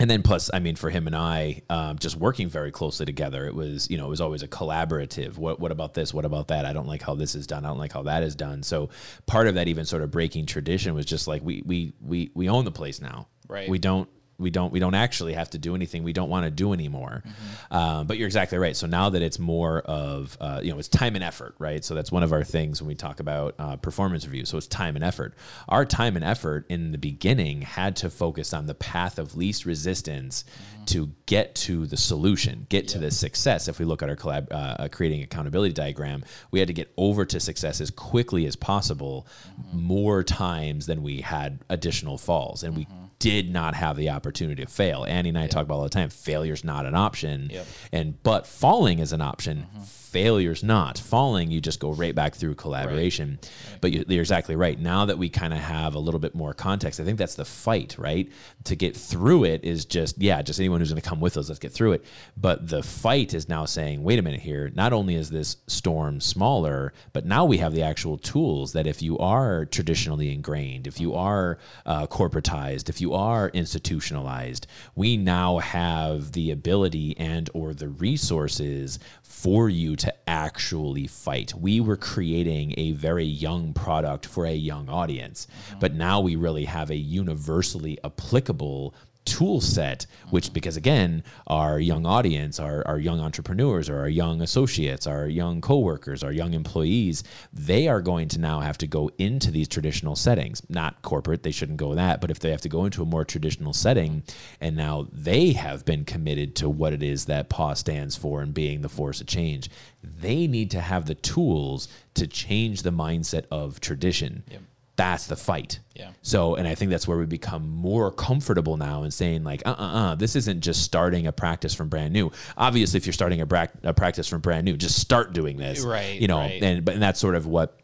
[0.00, 3.46] and then plus i mean for him and i um, just working very closely together
[3.46, 6.48] it was you know it was always a collaborative what, what about this what about
[6.48, 8.60] that i don't like how this is done i don't like how that is done
[8.64, 8.88] so
[9.26, 12.48] part of that even sort of breaking tradition was just like we we we, we
[12.48, 13.68] own the place now Right.
[13.68, 16.50] we don't we don't we don't actually have to do anything we don't want to
[16.50, 17.22] do anymore.
[17.70, 18.76] Um, but you're exactly right.
[18.76, 21.84] So now that it's more of uh, you know it's time and effort right?
[21.84, 24.66] So that's one of our things when we talk about uh, performance review so it's
[24.66, 25.34] time and effort.
[25.68, 29.64] Our time and effort in the beginning had to focus on the path of least
[29.64, 30.44] resistance
[30.86, 33.68] to get to the solution get to the success.
[33.68, 36.92] If we look at our collab uh, uh, creating accountability diagram we had to get
[36.96, 39.26] over to success as quickly as possible
[39.72, 42.62] more times than we had additional falls.
[42.62, 42.86] And we
[43.18, 45.04] did not have the opportunity to fail.
[45.04, 46.10] Annie and I talk about all the time.
[46.10, 47.66] Failure's not an option, Yep.
[47.92, 49.66] and but falling is an option.
[49.74, 49.82] Mm-hmm.
[50.14, 50.96] Failure's not.
[50.96, 53.40] Falling, you just go right back through collaboration.
[53.80, 54.78] But you, you're exactly right.
[54.78, 57.44] Now that we kind of have a little bit more context, I think that's the
[57.44, 58.30] fight, right?
[58.62, 61.48] To get through it is just yeah, just anyone who's going to come with us.
[61.48, 62.04] Let's get through it.
[62.36, 64.70] But the fight is now saying, wait a minute here.
[64.72, 69.02] Not only is this storm smaller, but now we have the actual tools that if
[69.02, 75.58] you are traditionally ingrained, if you are uh, corporatized, if you are institutionalized, we now
[75.58, 81.54] have the ability and or the resources for you to actually fight.
[81.54, 85.78] We were creating a very young product for a young audience, mm-hmm.
[85.80, 90.54] but now we really have a universally applicable tool set which mm-hmm.
[90.54, 95.60] because again our young audience our, our young entrepreneurs or our young associates our young
[95.60, 100.16] coworkers our young employees they are going to now have to go into these traditional
[100.16, 100.62] settings.
[100.68, 103.24] Not corporate they shouldn't go that but if they have to go into a more
[103.24, 104.22] traditional setting
[104.60, 108.52] and now they have been committed to what it is that PAW stands for and
[108.52, 109.70] being the force of change
[110.02, 114.44] they need to have the tools to change the mindset of tradition.
[114.50, 114.60] Yep.
[114.96, 116.10] That's the fight Yeah.
[116.22, 119.70] so, and I think that's where we become more comfortable now in saying like, uh,
[119.76, 122.30] uh, uh, this isn't just starting a practice from brand new.
[122.56, 125.80] Obviously, if you're starting a, bra- a practice from brand new, just start doing this,
[125.84, 126.62] Right, You know, right.
[126.62, 127.80] and but and that's sort of what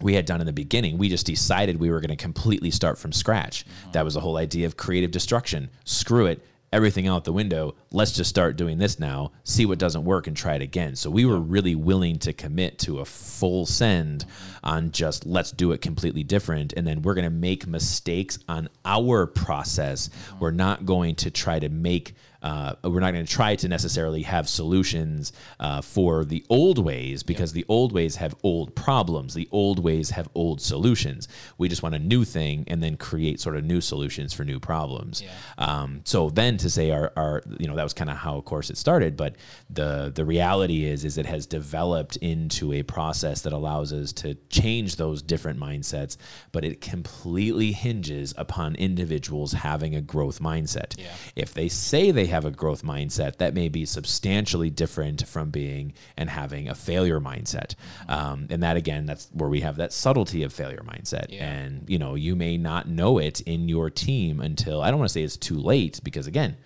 [0.00, 0.98] we had done in the beginning.
[0.98, 3.64] We just decided we were going to completely start from scratch.
[3.92, 5.70] That was the whole idea of creative destruction.
[5.84, 6.44] Screw it.
[6.72, 7.76] Everything out the window.
[7.90, 9.32] Let's just start doing this now.
[9.44, 10.96] See what doesn't work and try it again.
[10.96, 14.24] So we were really willing to commit to a full send
[14.64, 16.72] on just let's do it completely different.
[16.76, 20.10] And then we're going to make mistakes on our process.
[20.40, 22.14] We're not going to try to make
[22.46, 27.24] uh, we're not going to try to necessarily have solutions uh, for the old ways
[27.24, 29.34] because the old ways have old problems.
[29.34, 31.26] The old ways have old solutions.
[31.58, 34.60] We just want a new thing and then create sort of new solutions for new
[34.60, 35.22] problems.
[35.22, 35.30] Yeah.
[35.58, 38.44] Um, so then to say our, our you know that was kind of how of
[38.44, 39.34] course it started, but
[39.68, 44.36] the the reality is is it has developed into a process that allows us to
[44.50, 46.16] change those different mindsets,
[46.52, 50.96] but it completely hinges upon individuals having a growth mindset.
[50.96, 51.12] Yeah.
[51.34, 55.94] If they say they have a growth mindset, that may be substantially different from being
[56.16, 57.74] and having a failure mindset.
[58.08, 61.26] Um, and that again, that's where we have that subtlety of failure mindset.
[61.30, 61.46] Yeah.
[61.46, 65.08] And you know, you may not know it in your team until I don't want
[65.08, 66.56] to say it's too late because again,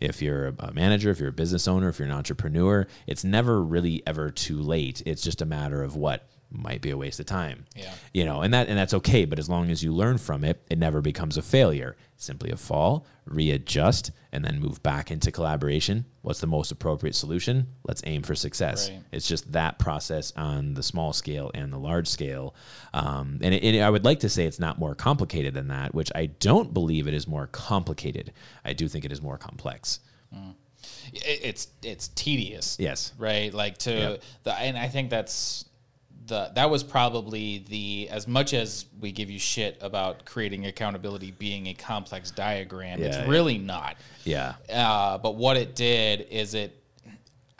[0.00, 3.62] if you're a manager, if you're a business owner, if you're an entrepreneur, it's never
[3.62, 5.02] really ever too late.
[5.04, 7.66] It's just a matter of what might be a waste of time.
[7.76, 7.92] Yeah.
[8.14, 10.62] You know, and that and that's okay, but as long as you learn from it,
[10.70, 11.96] it never becomes a failure.
[12.16, 16.04] Simply a fall, readjust, and then move back into collaboration.
[16.22, 17.68] What's the most appropriate solution?
[17.86, 18.90] Let's aim for success.
[18.90, 19.00] Right.
[19.12, 22.54] It's just that process on the small scale and the large scale.
[22.92, 26.10] Um, and it, I would like to say it's not more complicated than that, which
[26.14, 28.32] I don't believe it is more complicated.
[28.64, 30.00] I do think it is more complex.
[31.12, 32.76] It- it's it's tedious.
[32.80, 33.12] Yes.
[33.18, 33.52] Right.
[33.54, 34.22] Like to Yep.
[34.44, 35.64] the and I think that's
[36.28, 41.30] the that was probably the as much as we give you shit about creating accountability
[41.32, 43.30] being a complex diagram, it's Yeah, yeah.
[43.30, 43.96] really not.
[44.24, 44.54] Yeah.
[44.72, 46.77] Uh, but what it did is it,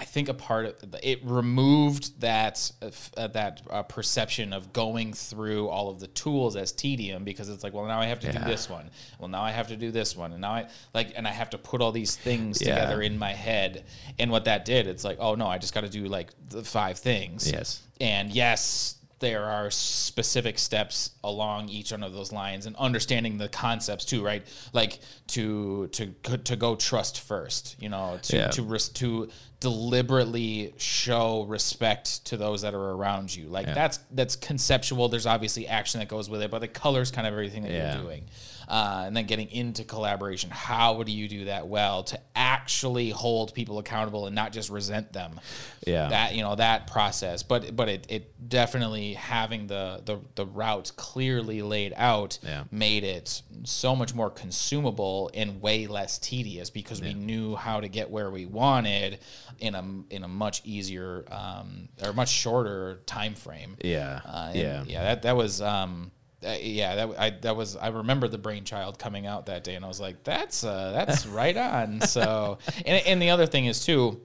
[0.00, 2.70] I think a part of it removed that
[3.16, 7.64] uh, that uh, perception of going through all of the tools as tedium because it's
[7.64, 8.38] like, well, now I have to Yeah.
[8.38, 8.90] do this one.
[9.18, 11.50] Well, now I have to do this one, and now I like, and I have
[11.50, 12.74] to put all these things Yeah.
[12.76, 13.86] together in my head.
[14.20, 16.62] And what that did, it's like, oh no, I just got to do like the
[16.62, 17.50] five things.
[17.50, 17.82] Yes.
[18.00, 23.48] And yes, there are specific steps along each one of those lines and understanding the
[23.48, 24.46] concepts too, right?
[24.72, 26.06] Like to to
[26.44, 28.48] to go trust first, you know, to Yeah.
[28.48, 29.28] to res- to
[29.60, 33.48] deliberately show respect to those that are around you.
[33.48, 33.74] Like Yeah.
[33.74, 35.08] that's that's conceptual.
[35.08, 37.94] There's obviously action that goes with it, but the colors kind of everything that Yeah.
[37.94, 38.24] you're doing.
[38.68, 40.50] Uh, and then getting into collaboration.
[40.50, 45.10] How do you do that well to actually hold people accountable and not just resent
[45.14, 45.40] them?
[45.86, 46.08] Yeah.
[46.08, 50.92] That you know that process, but but it, it definitely having the, the the route
[50.96, 52.64] clearly laid out Yeah.
[52.70, 57.88] made it so much more consumable and way less tedious because we knew how to
[57.88, 59.18] get where we wanted
[59.60, 63.76] in a in a much easier um, or much shorter time frame.
[63.82, 64.20] Yeah.
[64.26, 64.84] Uh, yeah.
[64.86, 65.02] yeah.
[65.04, 66.10] That that was um,
[66.46, 66.94] uh, yeah.
[66.94, 70.00] That I that was I remember the brainchild coming out that day, and I was
[70.00, 72.00] like, that's uh, that's right on.
[72.02, 74.20] So and and the other thing is too.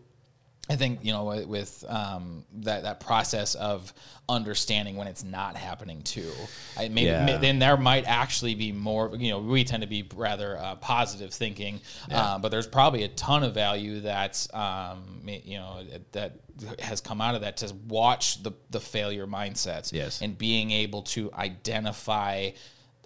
[0.69, 3.93] I think you know with- um, that that process of
[4.29, 6.31] understanding when it's not happening too.
[6.77, 7.37] I maybe Yeah.
[7.37, 9.13] then there might actually be more.
[9.17, 13.09] You know, we tend to be rather uh, positive thinking, uh, but there's probably a
[13.09, 16.39] ton of value that's um, you know that
[16.79, 20.21] has come out of that to watch the the failure mindsets Yes.
[20.21, 22.51] and being able to identify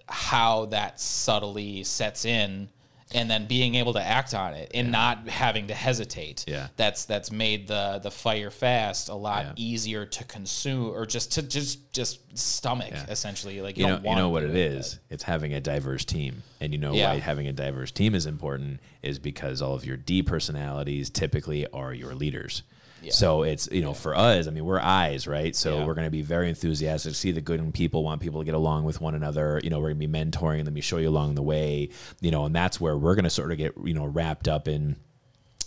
[0.08, 2.68] how that subtly sets in
[3.14, 6.68] and then being able to act on it and not having to hesitate Yeah.
[6.76, 9.52] that's that's made the the fire fast a lot Yeah.
[9.56, 13.06] easier to consume or just to just just stomach Yeah.
[13.08, 14.98] essentially like you, you know, don't you know what it is.
[15.10, 17.08] It's having a diverse team, and you know Yeah.
[17.12, 21.66] why having a diverse team is important is because all of your D personalities typically
[21.68, 22.62] are your leaders.
[23.02, 23.12] Yeah.
[23.12, 25.54] So it's you know for us, I mean we're eyes, right?
[25.54, 25.84] So Yeah.
[25.86, 28.54] we're going to be very enthusiastic, see the good in people, want people to get
[28.54, 29.60] along with one another.
[29.62, 31.90] You know, we're going to be mentoring let me show you along the way.
[32.20, 34.68] You know, and that's where we're going to sort of get you know wrapped up
[34.68, 34.96] in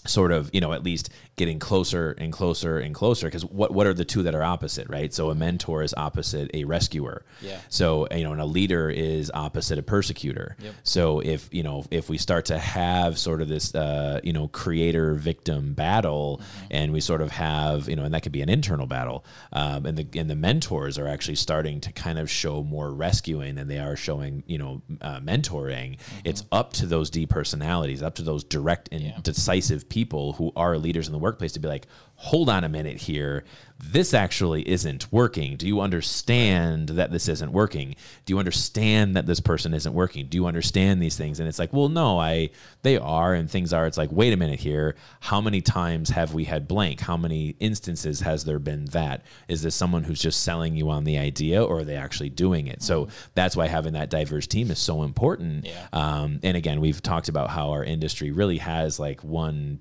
[0.05, 3.85] sort of you know at least getting closer and closer and closer because what what
[3.87, 7.59] are the two that are opposite right so a mentor is opposite a rescuer Yeah.
[7.69, 10.73] so you know and a leader is opposite a persecutor Yep.
[10.83, 14.47] so if you know if we start to have sort of this uh, you know
[14.47, 16.65] creator victim battle Mm-hmm.
[16.71, 19.85] and we sort of have you know and that could be an internal battle um,
[19.85, 23.67] and the and the mentors are actually starting to kind of show more rescuing than
[23.67, 28.23] they are showing you know uh, mentoring it's up to those D personalities up to
[28.23, 29.09] those direct and Mm-hmm.
[29.15, 29.19] Yeah.
[29.23, 31.85] decisive people who are leaders in the workplace to be like
[32.21, 33.43] hold on a minute here.
[33.83, 35.57] This actually isn't working.
[35.57, 37.95] Do you understand that this isn't working?
[38.25, 40.27] Do you understand that this person isn't working?
[40.27, 41.39] Do you understand these things?
[41.39, 42.51] And it's like well no i
[42.83, 43.33] they are.
[43.33, 44.95] And things are it's like wait a minute here.
[45.19, 46.99] How many times have we had blank?
[46.99, 49.25] How many instances has there been that?
[49.47, 52.67] Is this someone who's just selling you on the idea or are they actually doing
[52.67, 52.83] it?
[52.83, 55.65] So that's why having that diverse team is so important.
[55.65, 55.87] Yeah.
[55.91, 59.79] um, and again we've talked about how our industry really has like one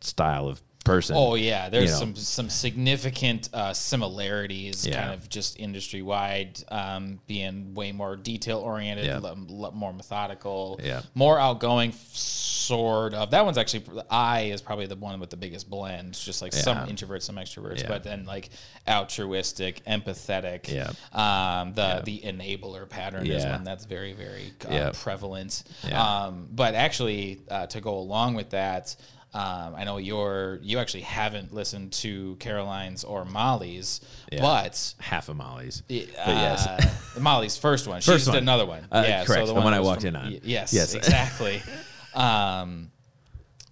[0.00, 2.14] style of person Oh yeah, there's you know.
[2.14, 5.00] some some significant uh, similarities, Yeah.
[5.02, 9.16] kind of just industry wide, um, being way more detail oriented, Yeah.
[9.16, 9.26] l-
[9.66, 11.02] l- more methodical, Yeah.
[11.14, 13.30] more outgoing, sort of.
[13.30, 16.08] That one's actually I is probably the one with the biggest blend.
[16.10, 17.88] It's just like some introverts, some extroverts, Yeah.
[17.88, 18.50] but then like
[18.86, 20.68] altruistic, empathetic.
[20.68, 20.90] Yeah.
[21.12, 22.00] Um, the Yeah.
[22.04, 24.90] the enabler pattern is one that's very very uh, Yeah.
[24.94, 25.62] prevalent.
[25.86, 26.02] Yeah.
[26.26, 28.94] Um, but actually, uh, to go along with that,
[29.34, 34.00] um, I know you're you actually haven't listened to Caroline's or Molly's,
[34.32, 34.40] Yeah.
[34.40, 35.82] but half of Molly's.
[35.90, 35.94] uh,
[36.26, 37.18] yes.
[37.20, 37.96] Molly's first one.
[38.00, 38.34] First just one.
[38.36, 38.86] did another one.
[38.90, 40.32] Uh, yeah, correct, the one that I walked from- in on.
[40.32, 40.94] y- Yes, Yes.
[40.94, 41.60] exactly.
[42.14, 42.90] um,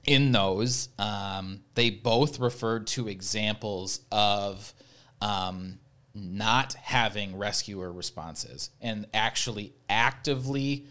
[0.07, 4.73] in those, um, they both referred to examples of
[5.21, 5.79] um,
[6.15, 10.87] not having rescuer responses and actually actively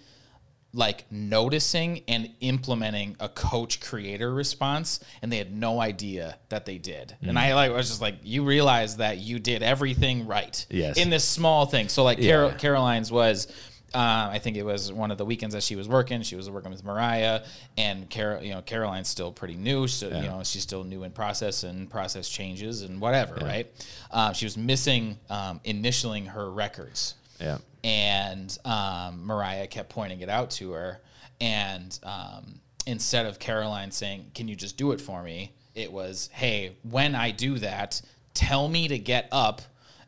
[0.75, 6.77] like noticing and implementing a coach creator response and they had no idea that they
[6.77, 10.97] did and i like was just like you realize that you did everything right Yes.
[10.97, 12.57] in this small thing so like Carol, Yeah.
[12.57, 13.47] caroline's was
[13.93, 16.21] um, I think it was one of the weekends that she was working.
[16.21, 17.43] She was working with Mariah,
[17.77, 21.11] and Carol, you know, Caroline's still pretty new, so you know she's still new in
[21.11, 23.71] process and process changes and whatever, right?
[24.11, 27.59] Um, she was missing um, initialing her records, Yeah.
[27.85, 31.01] And um, Mariah kept pointing it out to her.
[31.39, 36.29] And um, instead of Caroline saying, "Can you just do it for me?" it was,
[36.33, 38.01] "Hey, when I do that,
[38.33, 39.61] tell me to get up."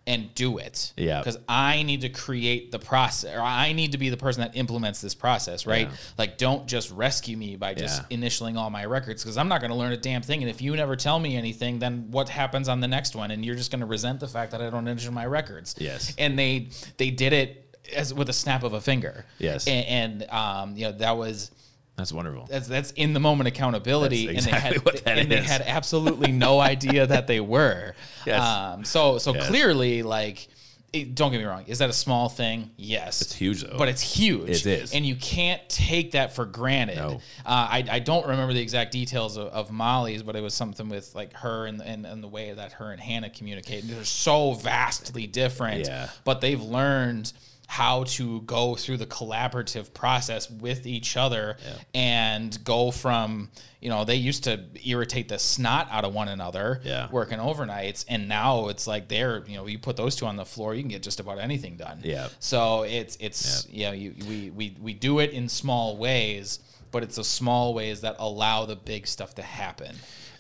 [0.10, 1.20] And do it, Yeah.
[1.20, 4.56] Because I need to create the process, or I need to be the person that
[4.56, 5.90] implements this process, right?
[5.90, 5.96] Yeah.
[6.18, 8.18] Like, don't just rescue me by just Yeah.
[8.18, 10.42] initialing all my records, because I'm not going to learn a damn thing.
[10.42, 13.32] And if you never tell me anything, then what happens on the next one?
[13.32, 15.76] And you're just going to resent the fact that I don't initial my records.
[15.78, 16.14] Yes.
[16.18, 19.26] And they they did it as with a snap of a finger.
[19.40, 19.68] Yes.
[19.68, 21.52] And, and um, you know that was
[21.96, 22.46] That's wonderful.
[22.50, 25.42] that's that's in the moment accountability, That's and they exactly had what that and they
[25.42, 27.94] had absolutely no idea that they were.
[28.26, 28.42] Yes.
[28.42, 29.48] Um, so so Yes.
[29.48, 30.48] clearly, like,
[30.94, 32.72] it, don't get me wrong, is that a small thing?
[32.78, 33.76] Yes, It's huge, though.
[33.78, 34.50] But it's huge.
[34.50, 34.94] It is.
[34.94, 36.96] and you can't take that for granted.
[36.96, 37.16] No.
[37.46, 40.88] Uh, I, I don't remember the exact details of, of Molly's, but it was something
[40.88, 43.86] with like her and, and, and the way that her and Hannah communicate.
[43.86, 45.86] They're so vastly different.
[45.88, 46.08] Yeah.
[46.24, 47.34] But they've learned
[47.70, 51.58] how to go through the collaborative process with each other
[51.94, 53.50] and go from
[53.82, 57.10] you know they used to irritate the snot out of one another Yeah.
[57.12, 58.06] working overnights.
[58.08, 60.82] And now it's like they're you know you put those two on the floor you
[60.82, 62.00] can get just about anything done.
[62.04, 62.30] Yeah.
[62.40, 66.60] so it's it's you know you, we, we we do it in small ways
[66.92, 69.94] but it's the small ways that allow the big stuff to happen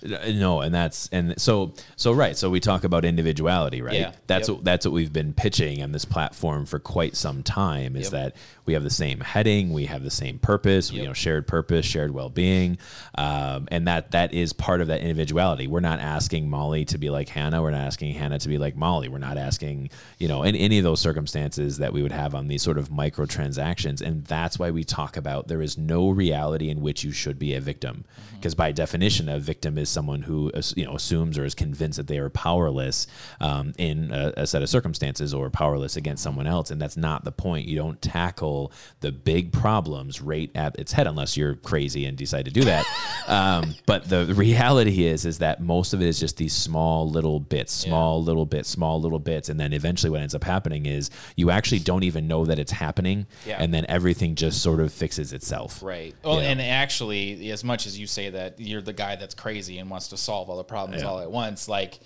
[0.03, 2.37] No, and that's and so so right.
[2.37, 3.95] So we talk about individuality, right?
[3.95, 4.11] Yeah.
[4.27, 4.57] That's Yep.
[4.57, 7.95] what that's what we've been pitching on this platform for quite some time.
[7.95, 8.11] Is Yep.
[8.11, 8.35] that
[8.67, 11.01] we have the same heading, we have the same purpose, we, Yep.
[11.03, 12.77] you know, shared purpose, shared well being,
[13.15, 15.67] um, and that that is part of that individuality.
[15.67, 17.61] We're not asking Molly to be like Hannah.
[17.61, 19.07] We're not asking Hannah to be like Molly.
[19.09, 19.89] We're not asking
[20.19, 22.91] you know in any of those circumstances that we would have on these sort of
[22.91, 27.11] micro transactions, and that's why we talk about there is no reality in which you
[27.11, 28.03] should be a victim,
[28.35, 32.07] because by definition, a victim is someone who you know assumes or is convinced that
[32.07, 33.07] they are powerless
[33.39, 37.23] um, in a, a set of circumstances or powerless against someone else, and that's not
[37.23, 37.67] the point.
[37.67, 38.56] You don't tackle
[39.01, 42.85] the big problems right at its head unless you're crazy and decide to do that.
[43.27, 47.39] um, but the reality is is that most of it is just these small little
[47.39, 51.09] bits, small little bits, small little bits, and then eventually what ends up happening is
[51.35, 53.57] you actually don't even know that it's happening, Yeah.
[53.61, 55.81] and then everything just sort of fixes itself.
[55.83, 56.15] Right.
[56.23, 56.49] Well, Yeah.
[56.49, 60.07] and actually, as much as you say that you're the guy that's crazy and wants
[60.09, 61.09] to solve all the problems Yeah.
[61.09, 61.99] all at once, like,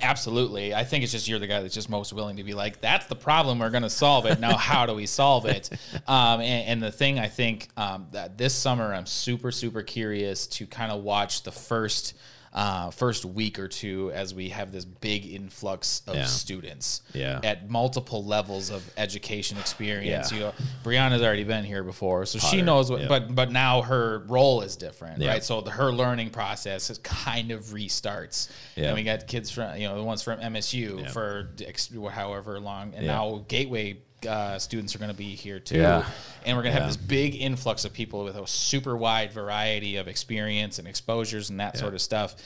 [0.00, 0.74] absolutely.
[0.74, 3.06] I think it's just you're the guy that's just most willing to be like, that's
[3.06, 3.60] the problem.
[3.60, 4.40] We're going to solve it.
[4.40, 5.70] Now, how do we solve it?
[6.06, 10.46] Um, and, and the thing I think um, that this summer, I'm super, super curious
[10.48, 12.14] to kind of watch the first.
[12.54, 16.24] Uh, first week or two as we have this big influx of Yeah.
[16.26, 17.40] students Yeah.
[17.42, 20.30] at multiple levels of education experience.
[20.30, 20.36] Yeah.
[20.36, 20.52] You know,
[20.84, 23.08] Brianna's already been here before, so she knows what.
[23.08, 25.42] But but now her role is different, right?
[25.42, 28.50] So the, her learning process is kind of restarts.
[28.76, 28.88] Yeah.
[28.88, 31.08] And we got kids from you know the ones from MSU Yeah.
[31.10, 33.96] for ex- however long, and now Gateway.
[34.26, 36.04] Uh, students are going to be here too, Yeah.
[36.44, 36.84] and we're going to Yeah.
[36.86, 41.50] have this big influx of people with a super wide variety of experience and exposures
[41.50, 41.80] and that Yeah.
[41.80, 42.36] sort of stuff.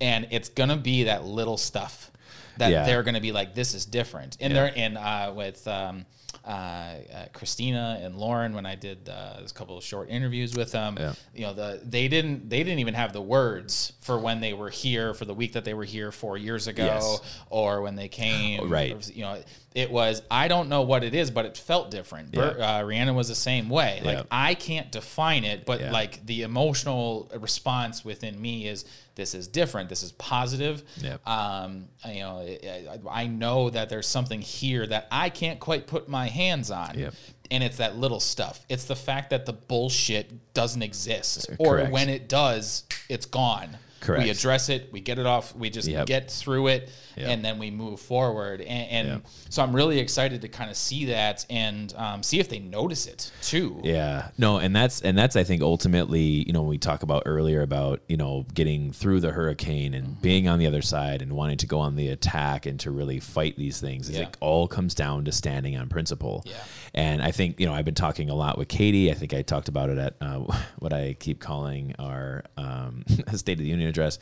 [0.00, 2.10] And it's going to be that little stuff
[2.58, 4.36] that they're going to be like, this is different.
[4.40, 6.04] And they're and uh, with um,
[6.44, 6.96] uh, uh,
[7.32, 10.96] Christina and Lauren when I did uh, a couple of short interviews with them.
[11.34, 14.70] You know, the they didn't they didn't even have the words for when they were
[14.70, 17.20] here for the week that they were here four years ago, Yes.
[17.50, 18.68] or when they came.
[18.70, 19.08] Right.
[19.14, 19.42] You know,
[19.74, 22.32] it was I don't know what it is, but it felt different.
[22.32, 24.00] Bert, uh, Rhiannon was the same way.
[24.04, 24.22] Like Yeah.
[24.30, 25.92] I can't define it, but Yeah.
[25.92, 29.88] like the emotional response within me is this is different.
[29.88, 30.82] This is positive.
[30.96, 31.28] Yep.
[31.28, 35.86] Um, you know, I, I I know that there's something here that I can't quite
[35.86, 36.98] put my hands on.
[36.98, 37.14] Yep.
[37.52, 38.64] And it's that little stuff.
[38.68, 43.76] It's the fact that the bullshit doesn't exist, or when it does, it's gone.
[44.00, 44.24] Correct.
[44.24, 44.88] We address it.
[44.92, 45.54] We get it off.
[45.54, 46.06] We just Yep.
[46.06, 47.28] get through it, Yep.
[47.28, 48.60] and then we move forward.
[48.62, 49.26] And, and Yep.
[49.50, 53.06] so I'm really excited to kind of see that and um, see if they notice
[53.06, 53.80] it too.
[53.84, 54.28] Yeah.
[54.38, 57.62] No, and that's and that's I think ultimately, you know, when we talk about earlier
[57.62, 60.20] about, you know, getting through the hurricane and Mm-hmm.
[60.22, 63.20] being on the other side and wanting to go on the attack and to really
[63.20, 64.20] fight these things, Yeah.
[64.20, 66.42] it all comes down to standing on principle.
[66.46, 66.54] Yeah.
[66.94, 69.10] And I think, you know, I've been talking a lot with Katie.
[69.10, 70.38] I think I talked about it at uh,
[70.78, 74.18] what I keep calling our um, State of the Union address.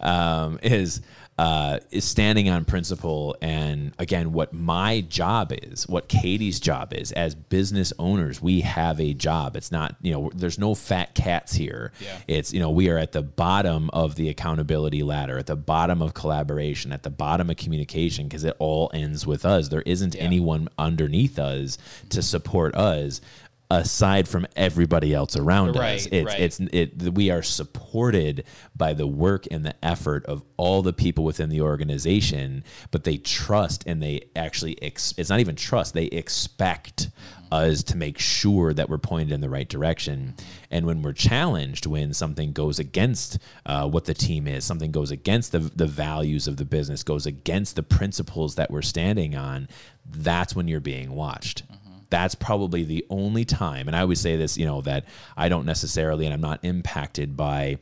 [0.00, 1.00] Um, is
[1.40, 7.12] uh, is standing on principle and again what my job is what katie's job is
[7.12, 11.54] as business owners we have a job it's not you know there's no fat cats
[11.54, 12.18] here Yeah.
[12.28, 16.02] it's you know we are at the bottom of the accountability ladder at the bottom
[16.02, 20.14] of collaboration at the bottom of communication because it all ends with us there isn't
[20.14, 20.20] Yeah.
[20.24, 21.78] anyone underneath us
[22.10, 23.22] to support us
[23.70, 26.40] aside from everybody else around Right, us it's right.
[26.40, 28.44] it's it we are supported
[28.76, 33.16] by the work and the effort of all the people within the organization but they
[33.16, 37.10] trust and they actually ex- it's not even trust they expect
[37.52, 40.34] us to make sure that we're pointed in the right direction
[40.70, 45.10] and when we're challenged when something goes against uh, what the team is something goes
[45.12, 49.68] against the, the values of the business goes against the principles that we're standing on
[50.06, 51.62] that's when you're being watched
[52.10, 55.04] that's probably the only time and i always say this you know that
[55.36, 57.78] i don't necessarily and i'm not impacted by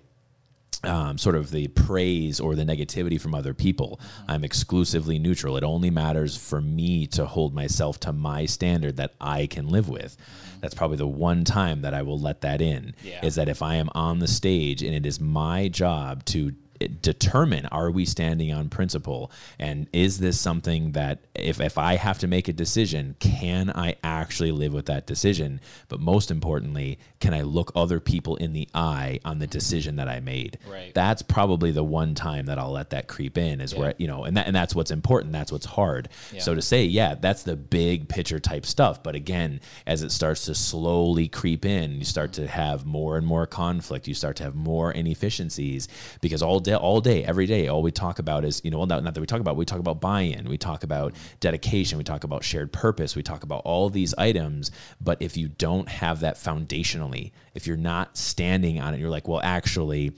[0.84, 4.00] um, sort of the praise or the negativity from other people.
[4.28, 5.56] I'm exclusively neutral.
[5.56, 9.88] It only matters for me to hold myself to my standard that I can live
[9.88, 10.16] with.
[10.60, 12.94] That's probably the one time that I will let that in.
[13.02, 13.24] Yeah.
[13.24, 17.66] Is that if I am on the stage and it is my job to determine
[17.66, 19.30] are we standing on principle?
[19.58, 23.96] And is this something that if, if i have to make a decision can i
[24.02, 25.60] actually live with that decision?
[25.88, 30.08] But most importantly can i look other people in the eye on the decision that
[30.08, 30.58] i made?
[30.68, 30.92] Right.
[30.94, 34.24] that's probably the one time that i'll let that creep in is where you know
[34.24, 36.08] and that and that's what's important that's what's hard.
[36.32, 36.40] Yeah.
[36.40, 39.02] so to say yeah that's the big picture type stuff.
[39.02, 43.26] But again as it starts to slowly creep in you start to have more and
[43.26, 44.08] more conflict.
[44.08, 45.88] You start to have more inefficiencies
[46.20, 49.02] because all all day every day all we talk about is you know well, not,
[49.02, 52.24] not that we talk about we talk about buy-in we talk about dedication we talk
[52.24, 54.70] about shared purpose we talk about all these items.
[55.00, 59.28] But if you don't have that foundationally if you're not standing on it you're like
[59.28, 60.12] well actually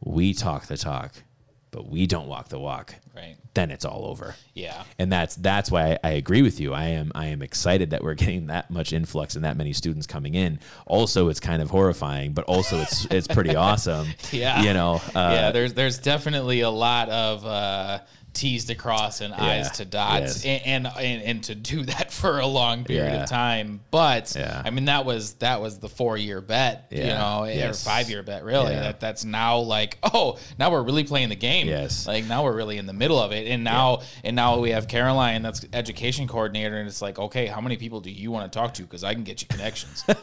[0.00, 1.22] we talk the talk
[1.74, 3.36] but we don't walk the walk Right.
[3.54, 4.82] then it's all over Yeah.
[4.98, 6.72] and that's that's why I, I agree with you.
[6.72, 10.06] I am I am excited that we're getting that much influx and that many students
[10.06, 10.58] coming in.
[10.86, 14.06] Also, it's kind of horrifying, but also it's it's pretty awesome.
[14.32, 14.62] Yeah.
[14.62, 14.94] you know.
[15.14, 17.98] Uh, yeah, there's there's definitely a lot of uh,
[18.34, 20.62] T's to cross and I's to dots, yes.
[20.66, 23.22] and, and and to do that for a long period Yeah.
[23.22, 23.80] of time.
[23.90, 24.60] But Yeah.
[24.64, 27.80] I mean, that was that was the four year bet, you know, yes.
[27.86, 28.72] or five year bet, really.
[28.72, 28.80] Yeah.
[28.82, 31.66] That that's now like, oh, now we're really playing the game.
[31.68, 32.06] Yes.
[32.06, 34.88] like now we're really in the middle of it, and now and now we have
[34.88, 38.58] Caroline, that's education coordinator, and it's like, okay, how many people do you want to
[38.58, 38.82] talk to?
[38.82, 40.04] Because I can get you connections.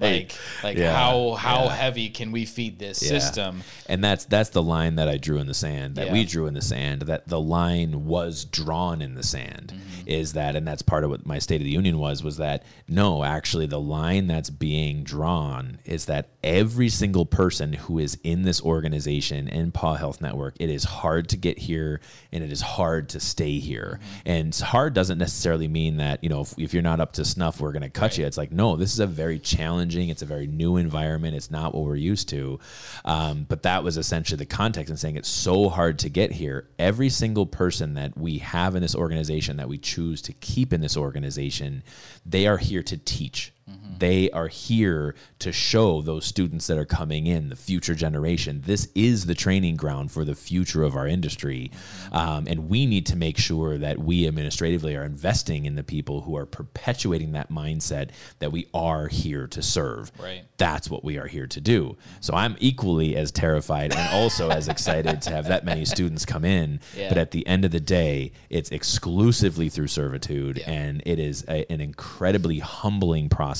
[0.00, 0.32] Like
[0.62, 1.74] like Yeah, how how yeah.
[1.74, 3.08] heavy can we feed this Yeah.
[3.18, 3.62] system?
[3.86, 6.12] And that's that's the line that I drew in the sand, that Yeah.
[6.12, 9.74] we drew in the sand, that the line was drawn in the sand.
[10.06, 12.64] Is that and that's part of what my State of the Union was, was that
[12.88, 18.42] no, actually the line that's being drawn is that every single person who is in
[18.42, 22.00] this organization in Paw Health Network, it is hard to get here
[22.32, 24.00] and it is hard to stay here.
[24.24, 27.60] And hard doesn't necessarily mean that, you know, if, if you're not up to snuff,
[27.60, 28.26] we're gonna cut you.
[28.26, 31.36] It's like, no, this is a very challenging, it's a very new environment.
[31.36, 32.58] It's not what we're used to.
[33.04, 36.68] Um, but that was essentially the context and saying it's so hard to get here.
[36.78, 40.80] Every single person that we have in this organization that we choose to keep in
[40.80, 41.82] this organization,
[42.24, 43.52] they are here to teach.
[43.98, 48.62] They are here to show those students that are coming in, the future generation.
[48.64, 51.70] This is the training ground for the future of our industry.
[52.10, 56.22] Um, and we need to make sure that we administratively are investing in the people
[56.22, 58.08] who are perpetuating that mindset
[58.38, 60.44] that we are here to serve Right.
[60.56, 61.98] that's what we are here to do.
[62.20, 66.46] So I'm equally as terrified and also as excited to have that many students come
[66.46, 66.80] in.
[66.96, 67.10] Yeah.
[67.10, 70.70] But at the end of the day, it's exclusively through servitude, Yeah.
[70.70, 73.59] and it is a, an incredibly humbling process.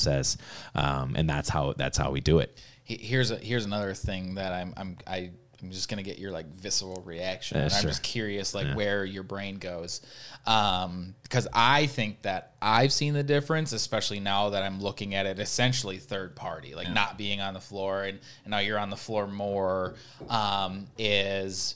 [0.75, 2.57] Um, and that's how that's how we do it.
[2.83, 5.31] Here's a, here's another thing that I'm I'm I,
[5.61, 7.57] I'm just gonna get your like visceral reaction.
[7.57, 7.89] Yeah, and I'm sure.
[7.89, 10.01] just curious like where your brain goes,
[10.45, 15.25] um, because I think that I've seen the difference, especially now that I'm looking at
[15.25, 18.89] it essentially third party, like not being on the floor, and, and now you're on
[18.89, 19.95] the floor more.
[20.29, 21.75] Um, is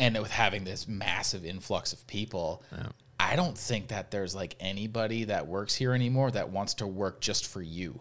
[0.00, 2.62] and with having this massive influx of people.
[3.30, 7.20] I don't think that there's like anybody that works here anymore that wants to work
[7.20, 8.00] just for you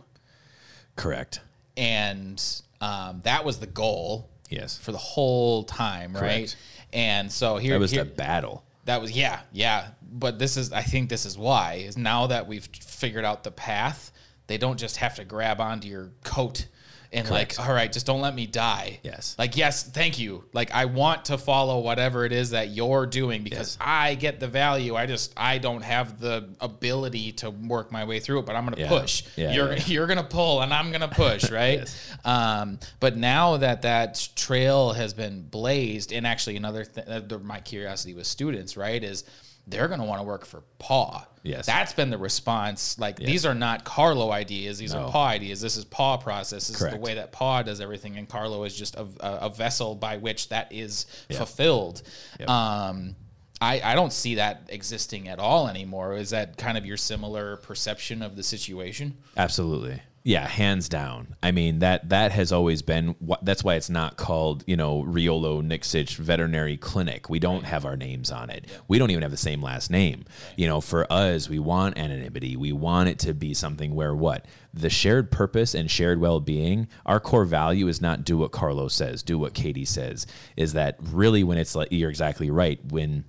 [0.95, 1.41] Correct.
[1.78, 2.41] and
[2.82, 4.78] um, that was the goal Yes.
[4.78, 6.53] for the whole time, right?
[6.91, 8.65] And so here, That was here the battle.
[8.86, 9.89] that was yeah, yeah.
[10.11, 13.51] But this is, I think, this is why is now that we've figured out the
[13.51, 14.11] path,
[14.47, 16.67] they don't just have to grab onto your coat
[17.14, 17.57] and Correct.
[17.59, 18.99] like, all right, just don't let me die.
[19.03, 19.36] Yes.
[19.38, 20.45] Like, yes, thank you.
[20.53, 23.78] Like, I want to follow whatever it is that you're doing because Yes.
[23.82, 24.95] I get the value.
[24.95, 28.64] I just I don't have the ability to work my way through it, but I'm
[28.66, 28.88] gonna Yeah.
[28.88, 29.24] push.
[29.36, 29.84] Yeah, you're yeah.
[29.88, 31.80] you're gonna pull and I'm gonna push, right?
[31.80, 32.12] Yes.
[32.24, 37.59] Um, but now that that trail has been blazed, and actually another thing, uh, my
[37.59, 39.26] curiosity with students, right, is
[39.68, 41.26] they're going to want to work for Paw.
[41.43, 41.66] Yes.
[41.66, 42.99] that's been the response.
[42.99, 45.05] Like these are not Carlo ideas; these No.
[45.05, 45.59] are Paw ideas.
[45.59, 46.68] This is Paw process.
[46.68, 49.49] This is the way that Paw does everything, and Carlo is just a, a, a
[49.49, 52.03] vessel by which that is fulfilled.
[52.47, 53.16] Um,
[53.59, 56.16] I, I don't see that existing at all anymore.
[56.16, 59.18] Is that kind of your similar perception of the situation?
[59.38, 60.01] Absolutely.
[60.24, 61.36] Yeah, hands down.
[61.41, 65.63] I mean that that has always been that's why it's not called, you know, Riolo
[65.63, 67.28] Nixich Veterinary Clinic.
[67.28, 68.65] We don't have our names on it.
[68.88, 70.26] We don't even have the same last name.
[70.55, 72.55] You know, for us, we want anonymity.
[72.55, 74.45] We want it to be something where what?
[74.76, 79.24] The shared purpose and shared well-being, our core value is not do what Carlos says,
[79.24, 80.28] do what Katie says.
[80.55, 83.26] Is that really when it's like you're exactly right when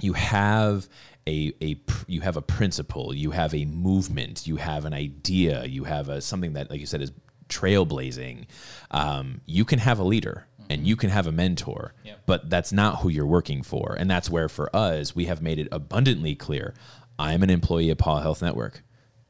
[0.00, 0.88] you have
[1.26, 5.84] a, a you have a principle you have a movement you have an idea you
[5.84, 7.12] have a something that like you said is
[7.48, 8.46] trailblazing
[8.90, 12.20] um, you can have a leader and you can have a mentor Yep.
[12.26, 15.58] but that's not who you're working for and that's where for us we have made
[15.58, 16.74] it abundantly clear
[17.18, 18.82] i'm an employee of paw health network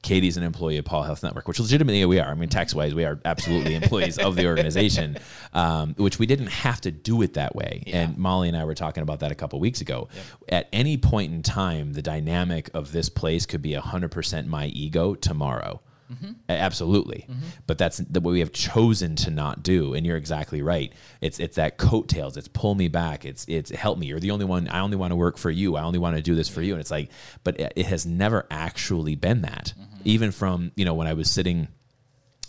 [0.04, 2.30] Katie's an employee of Paw Health Network, which legitimately we are.
[2.30, 5.16] I mean, tax wise, we are absolutely employees of the organization,
[5.54, 7.82] um, which we didn't have to do it that way.
[7.86, 10.08] And Molly and I were talking about that a couple weeks ago.
[10.48, 15.14] At any point in time, the dynamic of this place could be 100% my ego
[15.14, 15.80] tomorrow.
[16.12, 16.32] Mm-hmm.
[16.48, 17.46] A- Absolutely, mm-hmm.
[17.66, 19.94] but that's the way we have chosen to not do.
[19.94, 20.92] And you're exactly right.
[21.20, 22.36] It's it's that coattails.
[22.36, 23.24] It's pull me back.
[23.24, 24.06] It's it's help me.
[24.06, 24.68] You're the only one.
[24.68, 25.76] I only want to work for you.
[25.76, 26.74] I only want to do this for you.
[26.74, 27.08] And it's like,
[27.42, 29.72] but it it has never actually been that.
[29.78, 29.93] Mm-hmm.
[30.04, 31.68] Even from you know when I was sitting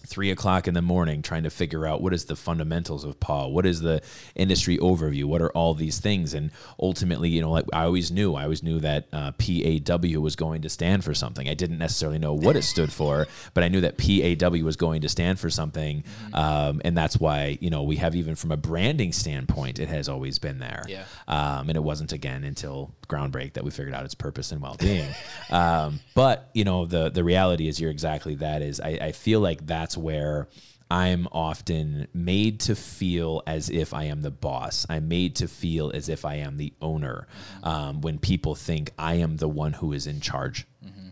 [0.05, 3.47] three o'clock in the morning trying to figure out what is the fundamentals of paw
[3.47, 4.01] what is the
[4.35, 5.25] industry overview?
[5.25, 6.33] What are all these things?
[6.33, 10.35] And ultimately you know like i always knew i always knew that uh, paw was
[10.35, 11.49] going to stand for something.
[11.49, 15.01] I didn't necessarily know what it stood for but i knew that paw was going
[15.01, 16.03] to stand for something.
[16.33, 20.09] Um, and that's why you know we have even from a branding standpoint it has
[20.09, 20.83] always been there.
[20.87, 21.05] Yeah.
[21.27, 25.09] um, and it wasn't again until groundbreak that we figured out its purpose and well-being.
[25.51, 29.39] Um, but you know the the reality is you're exactly that is I, I feel
[29.41, 30.47] like that's where
[30.89, 34.85] i'm often made to feel as if i am the boss.
[34.89, 37.27] I'm made to feel as if i am the owner
[37.63, 40.65] um, when people think i am the one who is in charge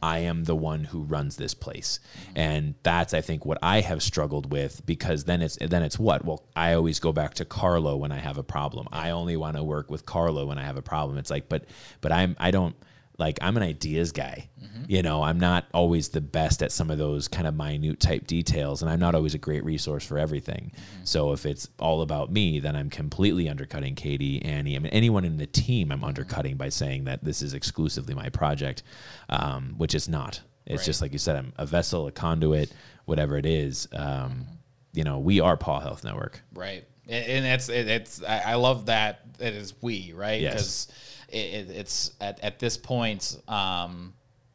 [0.03, 2.01] I am the one who runs this place,
[2.35, 6.25] and that's I think what I have struggled with because then it's then it's what
[6.25, 8.89] well I always go back to Carlo when I have a problem.
[8.91, 11.17] I only want to work with Carlo when I have a problem.
[11.17, 11.63] It's like but
[12.01, 12.75] but I'm I don't
[13.17, 14.49] like I'm an ideas guy.
[14.87, 18.27] You know, I'm not always the best at some of those kind of minute type
[18.27, 20.73] details, and I'm not always a great resource for everything.
[21.05, 25.23] So if it's all about me, then I'm completely undercutting Katie, Annie, I mean anyone
[25.23, 25.89] in the team.
[25.91, 28.83] I'm undercutting by saying that this is exclusively my project,
[29.29, 30.41] um, which is not.
[30.65, 30.85] It's Right.
[30.85, 32.73] just like you said, I'm a vessel, a conduit,
[33.05, 33.87] whatever it is.
[33.93, 34.47] Um,
[34.93, 36.41] you know, we are Paw Health Network.
[36.53, 36.83] Right.
[37.07, 40.41] And it's it's I love that it is we right?
[40.41, 40.87] Because
[41.29, 44.13] it, it, it's at, at this point um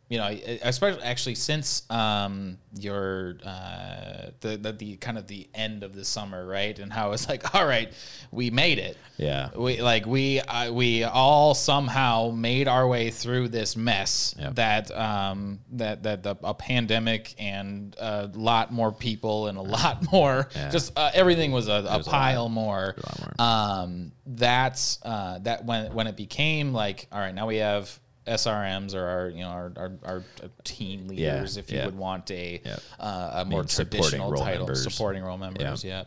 [0.08, 0.26] you know
[0.62, 6.04] especially actually since um your uh the, the the kind of the end of the
[6.04, 7.92] summer right and how it's like all right
[8.30, 9.50] we made it Yeah.
[9.54, 14.54] we like we uh, we all somehow made our way through this mess Yep.
[14.54, 20.10] that um that that the, a pandemic and a lot more people and a lot
[20.12, 20.70] more Yeah.
[20.70, 22.94] just uh, everything was a, a was a pile more.
[22.96, 23.46] lot more.
[23.46, 27.98] Um, that's uh, that when when it became like all right now we have
[28.28, 30.22] SRMs or our you know our our, our
[30.64, 31.86] team leaders if you yeah.
[31.86, 32.62] would want a
[32.98, 34.82] uh, a more traditional title members.
[34.82, 36.04] supporting role members yeah.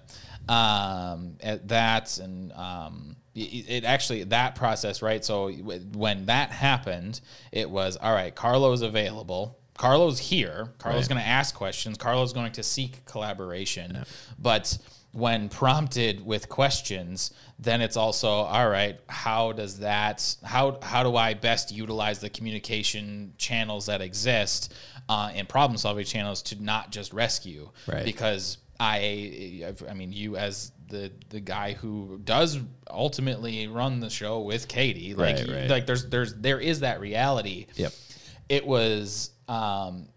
[0.50, 5.24] Um, at that and um, it, it actually that process right.
[5.24, 8.34] So when that happened, it was all right.
[8.36, 9.58] Carlo's available.
[9.78, 10.70] Carlo's here.
[10.78, 11.10] Carlo's Right.
[11.10, 11.98] going to ask questions.
[11.98, 14.04] Carlo's going to seek collaboration.
[14.38, 14.78] But
[15.14, 19.00] when prompted with questions, then it's also all right.
[19.08, 20.36] How does that?
[20.44, 24.74] How how do I best utilize the communication channels that exist
[25.10, 27.70] uh, and problem solving channels to not just rescue?
[27.88, 28.06] Right.
[28.06, 32.60] Because I, I mean, you as the the guy who does
[32.90, 35.70] ultimately run the show with Katie, like Right, right.
[35.70, 37.94] like there's there's there is that reality Yep.
[38.50, 40.08] it was um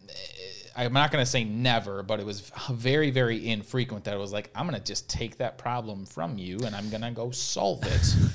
[0.77, 4.33] i'm not going to say never but it was very very infrequent that it was
[4.33, 7.31] like i'm going to just take that problem from you and i'm going to go
[7.31, 7.83] solve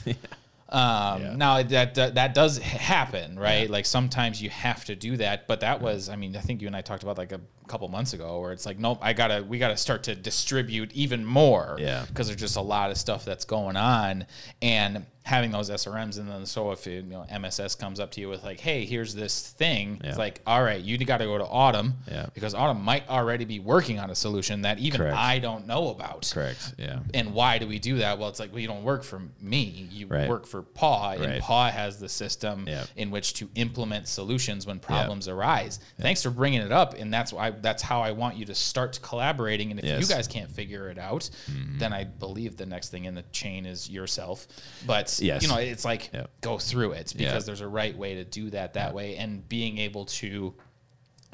[0.05, 0.17] it
[0.71, 1.33] Um, Yeah.
[1.35, 3.67] Now that, that that does happen, right?
[3.67, 6.67] Like sometimes you have to do that, but that was, I mean, I think you
[6.67, 9.43] and I talked about like a couple months ago, where it's like, nope, I gotta,
[9.43, 12.05] we gotta start to distribute even more, Yeah.
[12.07, 14.27] because there's just a lot of stuff that's going on,
[14.61, 18.27] and having those SRMs, and then so if you know MSS comes up to you
[18.29, 20.09] with like, hey, here's this thing, Yeah.
[20.09, 22.25] it's like, all right, you got to go to Autumn, Yeah.
[22.33, 25.15] because Autumn might already be working on a solution that even Correct.
[25.15, 26.29] I don't know about.
[26.33, 26.73] Correct.
[26.77, 26.99] Yeah.
[27.13, 28.17] And why do we do that?
[28.17, 29.87] Well, it's like, well, you don't work for me.
[29.91, 30.27] You Right.
[30.27, 31.21] work for PAW, Right.
[31.21, 32.87] and PAW has the system Yep.
[32.95, 35.79] in which to implement solutions when problems arise.
[36.01, 38.99] Thanks for bringing it up, and that's why that's how I want you to start
[39.03, 39.69] collaborating.
[39.71, 40.01] And if Yes.
[40.01, 41.77] you guys can't figure it out, mm-hmm.
[41.77, 44.47] then I believe the next thing in the chain is yourself.
[44.87, 45.41] But Yes.
[45.43, 46.29] you know, it's like Yep.
[46.41, 47.45] go through it because Yeah.
[47.45, 50.53] there's a right way to do that that way, and being able to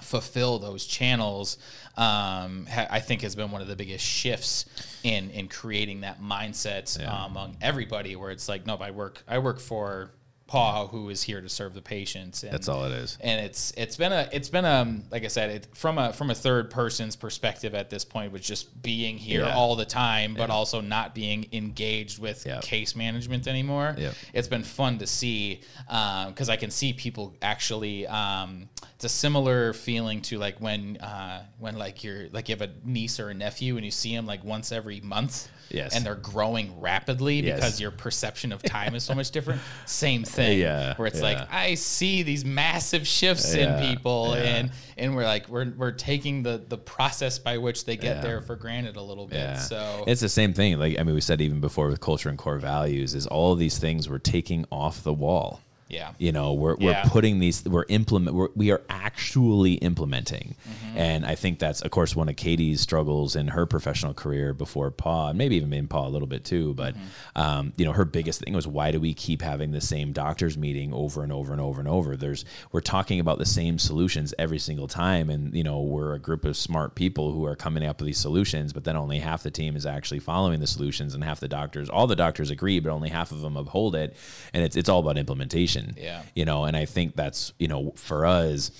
[0.01, 1.57] fulfill those channels
[1.95, 4.65] um, ha- i think has been one of the biggest shifts
[5.03, 7.13] in in creating that mindset Yeah.
[7.13, 10.11] uh, among everybody where it's like nope i work i work for
[10.47, 13.17] paw who is here to serve the patients and, That's all it is.
[13.19, 16.29] and it's it's been a it's been um like i said it from a from
[16.29, 19.55] a third person's perspective at this point with just being here Yeah.
[19.55, 22.59] all the time but also not being engaged with Yeah.
[22.61, 24.11] case management anymore Yeah.
[24.33, 28.05] it's been fun to see because I can see people actually.
[28.07, 32.61] Um, it's a similar feeling to like when uh, when like you're like you have
[32.61, 35.49] a niece or a nephew and you see them like once every month.
[35.69, 35.95] Yes.
[35.95, 37.55] And they're growing rapidly Yes.
[37.57, 39.61] because your perception of time is so much different.
[39.85, 40.59] Same thing.
[40.59, 41.23] Yeah, Where it's yeah.
[41.23, 45.91] like I see these massive shifts Yeah, in people, and and we're like we're we're
[45.91, 49.37] taking the the process by which they get there for granted a little bit.
[49.37, 49.57] Yeah.
[49.57, 50.77] So it's the same thing.
[50.77, 53.59] Like I mean, we said even before with culture and core values is all of
[53.59, 55.61] these things we're taking off the wall.
[55.87, 56.13] Yeah.
[56.17, 60.55] You know, we're, we're putting these, we're implement, we're, we are actually implementing.
[60.67, 60.97] Mm-hmm.
[60.97, 64.89] And I think that's, of course, one of Katie's struggles in her professional career before
[64.89, 66.73] Paw, and maybe even in Paw a little bit too.
[66.73, 67.41] But, Mm-hmm.
[67.41, 70.57] um, you know, her biggest thing was why do we keep having the same doctor's
[70.57, 72.15] meeting over and over and over and over?
[72.15, 75.29] There's, we're talking about the same solutions every single time.
[75.29, 78.17] And, you know, we're a group of smart people who are coming up with these
[78.17, 81.47] solutions, but then only half the team is actually following the solutions and half the
[81.47, 84.15] doctors, all the doctors agree, but only half of them uphold it.
[84.53, 86.21] And it's, it's all about implementation Yeah.
[86.33, 88.71] you know and i think that's you know for us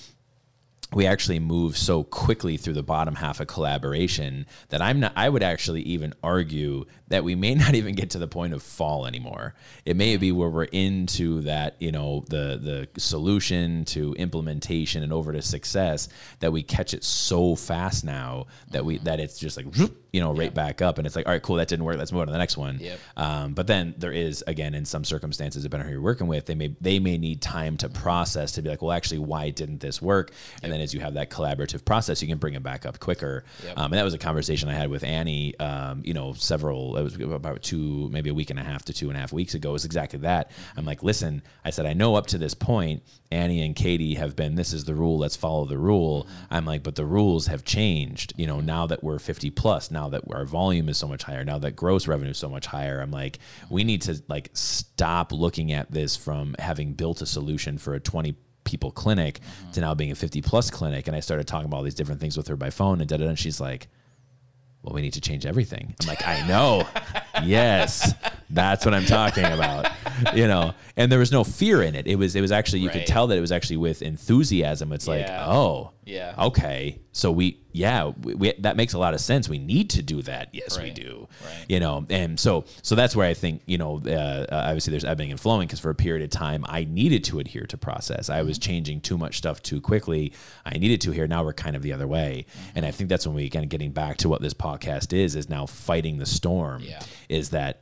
[0.93, 5.27] we actually move so quickly through the bottom half of collaboration that I'm not I
[5.27, 9.05] would actually even argue that we may not even get to the point of fall
[9.05, 9.55] anymore.
[9.83, 15.11] It may be where we're into that, you know, the the solution to implementation and
[15.11, 16.07] over to success
[16.39, 19.05] that we catch it so fast now that we mm-hmm.
[19.05, 21.41] that it's just like whoop, you know, right back up and it's like, all right,
[21.41, 21.97] cool, that didn't work.
[21.97, 22.79] Let's move on to the next one.
[22.79, 22.99] Yep.
[23.17, 26.45] Um, but then there is again in some circumstances, depending on who you're working with,
[26.45, 29.81] they may they may need time to process to be like, well, actually, why didn't
[29.81, 30.31] this work?
[30.63, 33.43] And then as you have that collaborative process, you can bring it back up quicker.
[33.65, 33.77] Yep.
[33.77, 35.59] Um, and that was a conversation I had with Annie.
[35.59, 38.93] Um, you know, several it was about two, maybe a week and a half to
[38.93, 39.71] two and a half weeks ago.
[39.71, 40.51] It was exactly that.
[40.77, 43.03] I'm like, listen, I said, I know up to this point,
[43.35, 46.23] Annie and Katie have been, this is the rule, let's follow the rule.
[46.23, 46.53] Mm-hmm.
[46.53, 48.33] I'm like, but the rules have changed.
[48.37, 51.43] You know, now that we're 50 plus, now that our volume is so much higher,
[51.43, 55.33] now that gross revenue is so much higher, I'm like, we need to like stop
[55.33, 59.71] looking at this from having built a solution for a 20 people clinic mm-hmm.
[59.71, 61.07] to now being a 50 plus clinic.
[61.07, 63.17] And I started talking about all these different things with her by phone and da.
[63.17, 63.87] da, And she's like,
[64.85, 65.95] well, we need to change everything.
[66.01, 66.87] I'm like, I know.
[67.43, 68.13] yes,
[68.51, 69.91] that's what I'm talking about.
[70.35, 72.05] You know, and there was no fear in it.
[72.05, 74.91] It was, it was actually, you could tell that it was actually with enthusiasm.
[74.93, 76.35] It's like, oh, Yeah.
[76.37, 76.99] okay.
[77.13, 79.49] So we, yeah, we, we, that makes a lot of sense.
[79.49, 80.49] We need to do that.
[80.53, 81.27] Yes, we do.
[81.43, 81.65] Right.
[81.67, 85.03] You know, and so, so that's where I think, you know, uh, uh, obviously there's
[85.05, 88.29] ebbing and flowing because for a period of time I needed to adhere to process.
[88.29, 88.47] I Mm-hmm.
[88.47, 90.33] was changing too much stuff too quickly.
[90.65, 91.25] I needed to here.
[91.27, 92.45] Now we're kind of the other way.
[92.49, 92.69] Mm-hmm.
[92.77, 95.49] And I think that's when we, again, getting back to what this podcast is, is
[95.49, 96.83] now fighting the storm.
[96.83, 97.01] Yeah.
[97.29, 97.81] Is that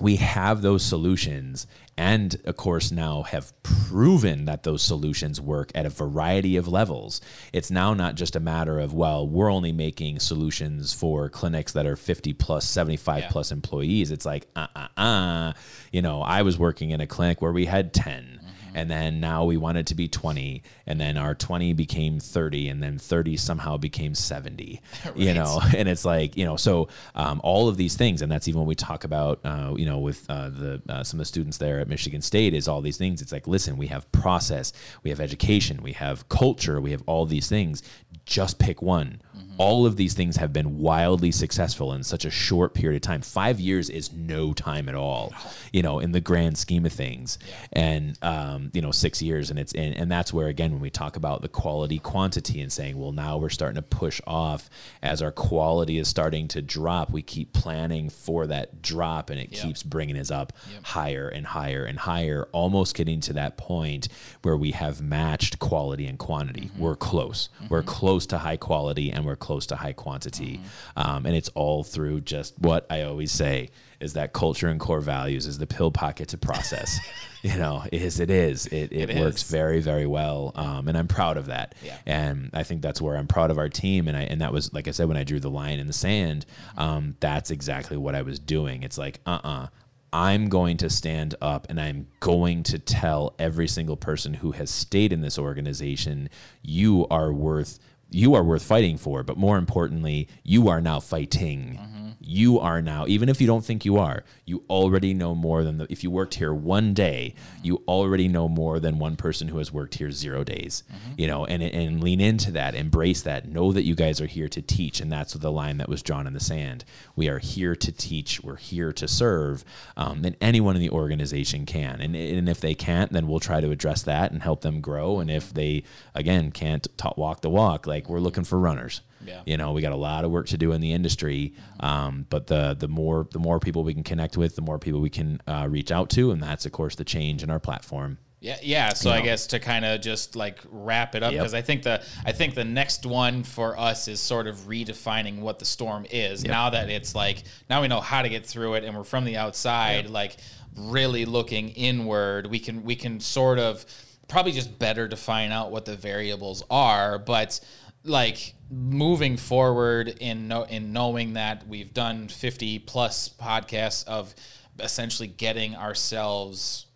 [0.00, 1.66] we have those solutions
[2.00, 7.20] and of course now have proven that those solutions work at a variety of levels.
[7.52, 11.84] It's now not just a matter of well we're only making solutions for clinics that
[11.86, 13.28] are 50 plus 75 Yeah.
[13.30, 14.10] plus employees.
[14.10, 15.52] It's like uh uh uh
[15.92, 18.39] you know i was working in a clinic where we had 10
[18.74, 22.82] and then now we wanted to be 20 and then our 20 became 30 and
[22.82, 24.80] then 30 somehow became 70
[25.14, 25.60] you know?
[25.80, 28.68] And it's like you know so um, all of these things and that's even when
[28.68, 31.80] we talk about uh, you know with uh, the uh, some of the students there
[31.80, 33.22] at michigan state is all these things.
[33.22, 37.26] It's like listen we have process we have education we have culture we have all
[37.26, 37.82] these things.
[38.26, 39.20] Just pick one
[39.60, 43.20] All of these things have been wildly successful in such a short period of time.
[43.20, 45.34] Five years is no time at all,
[45.70, 47.38] you know, in the grand scheme of things.
[47.74, 50.88] And um, you know, six years, and it's and, and that's where again when we
[50.88, 54.70] talk about the quality quantity and saying, well, now we're starting to push off
[55.02, 57.10] as our quality is starting to drop.
[57.10, 59.62] We keep planning for that drop, and it Yep.
[59.62, 64.08] keeps bringing us up higher and higher and higher, almost getting to that point
[64.40, 66.70] where we have matched quality and quantity.
[66.78, 67.50] We're close.
[67.68, 70.60] We're close to high quality and we're close to high quantity.
[70.96, 73.70] Um, and it's all through just what I always say
[74.00, 76.98] is that culture and core values is the pill pocket to process.
[77.42, 78.66] you know, is it is.
[78.66, 79.50] It, it, It works is.
[79.50, 80.52] very, very well.
[80.54, 81.74] Um, and I'm proud of that.
[81.82, 81.96] Yeah.
[82.06, 84.08] And I think that's where I'm proud of our team.
[84.08, 85.92] And I and that was like I said when I drew the line in the
[85.92, 86.46] sand,
[86.78, 88.82] um, that's exactly what I was doing.
[88.82, 89.66] It's like, uh uh
[90.12, 94.68] I'm going to stand up and I'm going to tell every single person who has
[94.68, 96.30] stayed in this organization,
[96.62, 97.78] you are worth
[98.10, 101.78] you are worth fighting for, but more importantly, you are now fighting.
[101.80, 101.99] Mm-hmm.
[102.32, 105.78] You are now, even if you don't think you are, you already know more than
[105.78, 109.58] the, if you worked here one day, you already know more than one person who
[109.58, 110.84] has worked here zero days.
[111.16, 114.46] You know, and and lean into that, embrace that, know that you guys are here
[114.46, 116.84] to teach, and that's the line that was drawn in the sand.
[117.16, 118.40] We are here to teach.
[118.40, 119.64] We're here to serve,
[119.96, 122.00] um, and anyone in the organization can.
[122.00, 125.18] And and if they can't, then we'll try to address that and help them grow.
[125.18, 125.82] And if they
[126.14, 129.00] again can't walk the walk, like we're looking for runners.
[129.24, 129.42] Yeah.
[129.46, 132.46] You know, we got a lot of work to do in the industry, um, but
[132.46, 135.40] the the more the more people we can connect with, the more people we can
[135.46, 138.18] uh, reach out to, and that's of course the change in our platform.
[138.42, 138.94] Yeah, yeah.
[138.94, 139.24] So You I know.
[139.26, 141.40] guess to kind of just like wrap it up, Yep.
[141.40, 145.40] because I think the I think the next one for us is sort of redefining
[145.40, 146.42] what the storm is.
[146.42, 149.24] Now that it's like now we know how to get through it, and we're from
[149.26, 150.38] the outside, like
[150.74, 152.46] really looking inward.
[152.46, 153.84] We can we can sort of
[154.28, 157.60] probably just better define out what the variables are, but
[158.04, 164.34] like moving forward in know, in knowing that we've done 50 plus podcasts of
[164.78, 166.86] essentially getting ourselves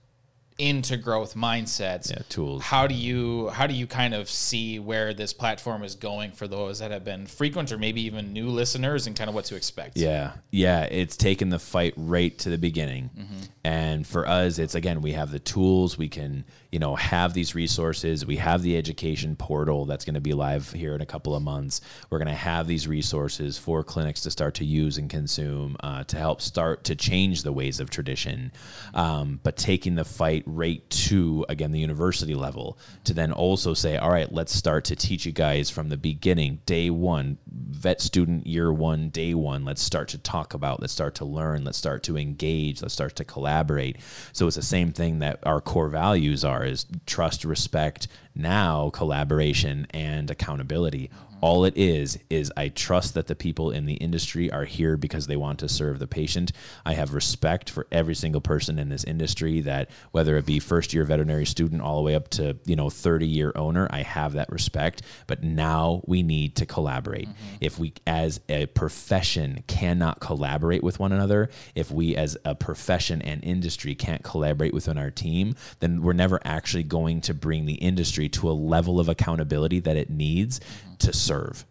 [0.57, 2.63] into growth mindsets Yeah, tools.
[2.63, 6.47] how do you how do you kind of see where this platform is going for
[6.47, 9.57] those that have been frequent or maybe even new listeners and kind of what to
[9.57, 13.11] expect Yeah, yeah, it's taken the fight right to the beginning.
[13.65, 17.55] And for us, it's again, we have the tools, we can, you know, have these
[17.55, 21.35] resources, we have the education portal that's going to be live here in a couple
[21.35, 21.81] of months.
[22.11, 26.05] We're going to have these resources for clinics to start to use and consume uh,
[26.05, 28.53] to help start to change the ways of tradition.
[28.93, 33.97] Um, but taking the fight right to, again, the university level to then also say,
[33.97, 38.47] all right, let's start to teach you guys from the beginning, day one, vet student
[38.47, 39.65] year one, day one.
[39.65, 43.17] Let's start to talk about, let's start to learn, let's start to engage, let's start
[43.17, 43.99] to collaborate.
[44.33, 49.87] So it's the same thing that our core values are is trust, respect, now collaboration
[49.91, 51.11] and accountability.
[51.41, 55.27] All it is is I trust that the people in the industry are here because
[55.27, 56.53] they want to serve the patient.
[56.85, 60.95] I have respect for every single person in this industry that whether it be first
[60.95, 64.33] year veterinary student all the way up to, you know, 30 year owner, I have
[64.35, 67.29] that respect, but now we need to collaborate.
[67.29, 67.57] Mm-hmm.
[67.61, 73.23] If we as a profession cannot collaborate with one another, if we as a profession
[73.23, 77.75] and industry can't collaborate within our team, then we're never actually going to bring the
[77.75, 80.94] industry to a level of accountability that it needs mm-hmm.
[80.99, 81.65] To serve.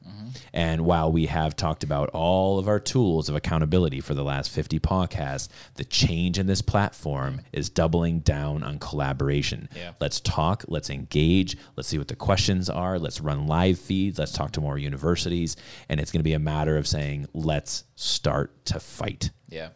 [0.53, 4.51] And while we have talked about all of our tools of accountability for the last
[4.51, 9.69] 50 podcasts, the change in this platform is doubling down on collaboration.
[9.75, 9.93] Yeah.
[9.99, 14.31] Let's talk, let's engage, let's see what the questions are, let's run live feeds, let's
[14.31, 15.55] talk to more universities.
[15.89, 19.31] And it's going to be a matter of saying, let's start to fight.
[19.49, 19.69] yeah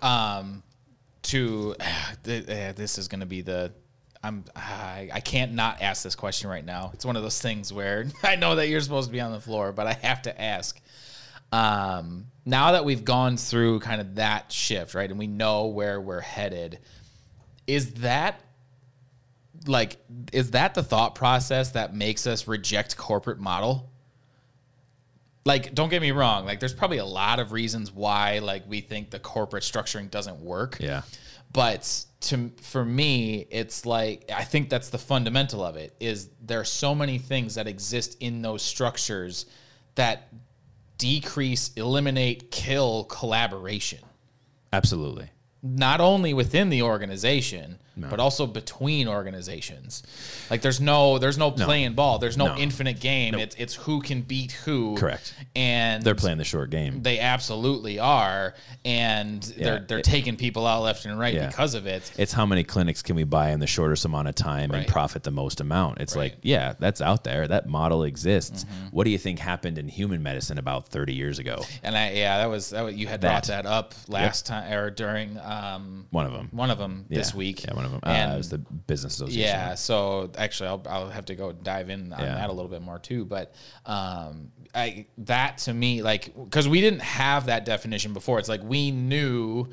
[0.00, 0.62] um
[1.22, 3.72] to uh, this is going to be the
[4.22, 6.90] I'm I, I can't not ask this question right now.
[6.94, 9.40] It's one of those things where I know that you're supposed to be on the
[9.40, 10.80] floor, but I have to ask.
[11.50, 16.00] Um, now that we've gone through kind of that shift, right, and we know where
[16.00, 16.78] we're headed,
[17.66, 18.40] is that
[19.66, 19.98] like
[20.32, 23.90] is that the thought process that makes us reject corporate model?
[25.44, 26.44] Like, don't get me wrong.
[26.44, 30.40] Like, there's probably a lot of reasons why, like, we think the corporate structuring doesn't
[30.40, 30.76] work.
[30.78, 31.02] Yeah.
[31.52, 35.94] But to for me, it's like I think that's the fundamental of it.
[36.00, 39.46] Is there are so many things that exist in those structures
[39.94, 40.28] that
[40.98, 43.98] decrease, eliminate, kill collaboration.
[44.72, 45.28] Absolutely.
[45.62, 50.02] not only within the organization but also between organizations.
[50.50, 52.18] Like there's no there's no playing ball.
[52.18, 52.56] There's no, No.
[52.56, 53.34] infinite game.
[53.34, 54.96] It's it's who can beat who.
[54.96, 55.34] Correct.
[55.54, 57.02] And They're playing the short game.
[57.02, 61.48] they absolutely are, and they're they're it- taking people out left and right Yeah.
[61.48, 62.10] because of it.
[62.16, 64.78] It's how many clinics can we buy in the shortest amount of time Right.
[64.80, 66.00] and profit the most amount.
[66.00, 67.46] It's like, yeah, that's out there.
[67.48, 68.64] That model exists.
[68.64, 68.86] Mm-hmm.
[68.90, 71.64] What do you think happened in human medicine about 30 years ago?
[71.82, 73.64] And I yeah, that was that was, you had brought That.
[73.64, 76.48] that up last time or during um One of them.
[76.52, 77.36] one of them this Yeah.
[77.38, 77.64] week.
[77.82, 78.00] Yeah, one of them.
[78.02, 79.42] Uh, And it was the business association.
[79.42, 82.34] Yeah, so actually, I'll, I'll have to go dive in on Yeah.
[82.34, 83.24] that a little bit more too.
[83.24, 83.54] But
[83.86, 88.38] um, I that to me, like, because we didn't have that definition before.
[88.38, 89.68] It's like we knew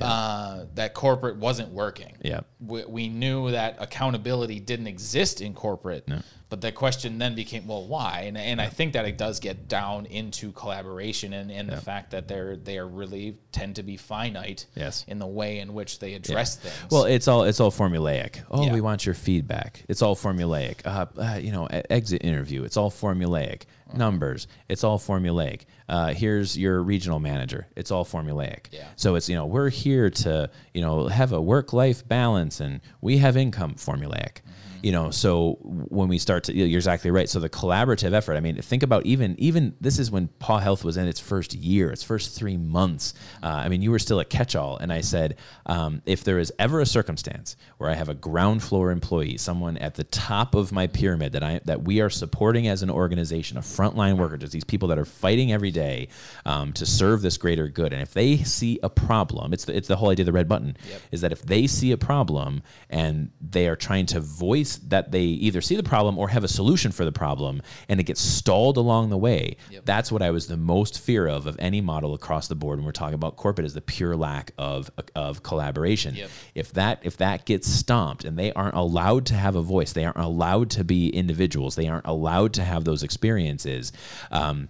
[0.00, 2.14] uh, that corporate wasn't working.
[2.22, 2.40] Yeah.
[2.60, 6.06] we, we knew that accountability didn't exist in corporate.
[6.48, 8.20] But the question then became, well, why?
[8.28, 12.12] And, and I think that it does get down into collaboration and, and the fact
[12.12, 15.04] that they're they are really tend to be finite Yes.
[15.08, 16.90] in the way in which they address things.
[16.90, 18.42] Well, it's all it's all formulaic.
[18.48, 18.72] Oh, Yeah.
[18.72, 19.82] we want your feedback.
[19.88, 20.86] It's all formulaic.
[20.86, 22.62] Uh, uh, you know, exit interview.
[22.62, 23.62] It's all formulaic.
[23.88, 23.98] Uh-huh.
[23.98, 24.46] Numbers.
[24.68, 25.62] It's all formulaic.
[25.88, 27.66] Uh, here's your regional manager.
[27.76, 28.66] It's all formulaic.
[28.72, 28.86] Yeah.
[28.96, 32.80] So it's you know we're here to you know have a work life balance and
[33.00, 34.38] we have income formulaic.
[34.86, 37.28] You know, so when we start to, you're exactly right.
[37.28, 38.36] So the collaborative effort.
[38.36, 41.54] I mean, think about even even this is when Paw Health was in its first
[41.54, 43.12] year, its first three months.
[43.42, 46.52] Uh, I mean, you were still a catch-all, and I said, um, if there is
[46.60, 50.70] ever a circumstance where I have a ground floor employee, someone at the top of
[50.70, 54.52] my pyramid that I that we are supporting as an organization, a frontline worker, just
[54.52, 56.06] these people that are fighting every day
[56.44, 59.88] um, to serve this greater good, and if they see a problem, it's the, it's
[59.88, 60.76] the whole idea of the red button,
[61.10, 65.22] is that if they see a problem and they are trying to voice that they
[65.22, 68.76] either see the problem or have a solution for the problem, and it gets stalled
[68.76, 72.48] along the way, that's what I was the most fear of of any model across
[72.48, 76.14] the board when we're talking about corporate is the pure lack of of collaboration.
[76.14, 76.30] Yep.
[76.54, 80.04] If that if that gets stomped and they aren't allowed to have a voice, they
[80.04, 83.92] aren't allowed to be individuals, they aren't allowed to have those experiences.
[84.30, 84.68] Um,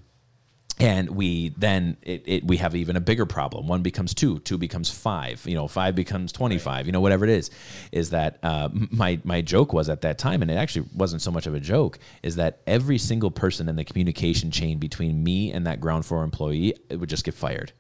[0.79, 3.67] and we then it, it we have even a bigger problem.
[3.67, 7.31] One becomes two two becomes five you know five becomes 25 you know whatever it
[7.31, 7.51] is
[7.93, 11.31] is that uh, my my joke was at that time and it actually wasn't so
[11.31, 15.53] much of a joke is that every single person in the communication chain between me
[15.53, 17.73] and that ground floor employee it would just get fired.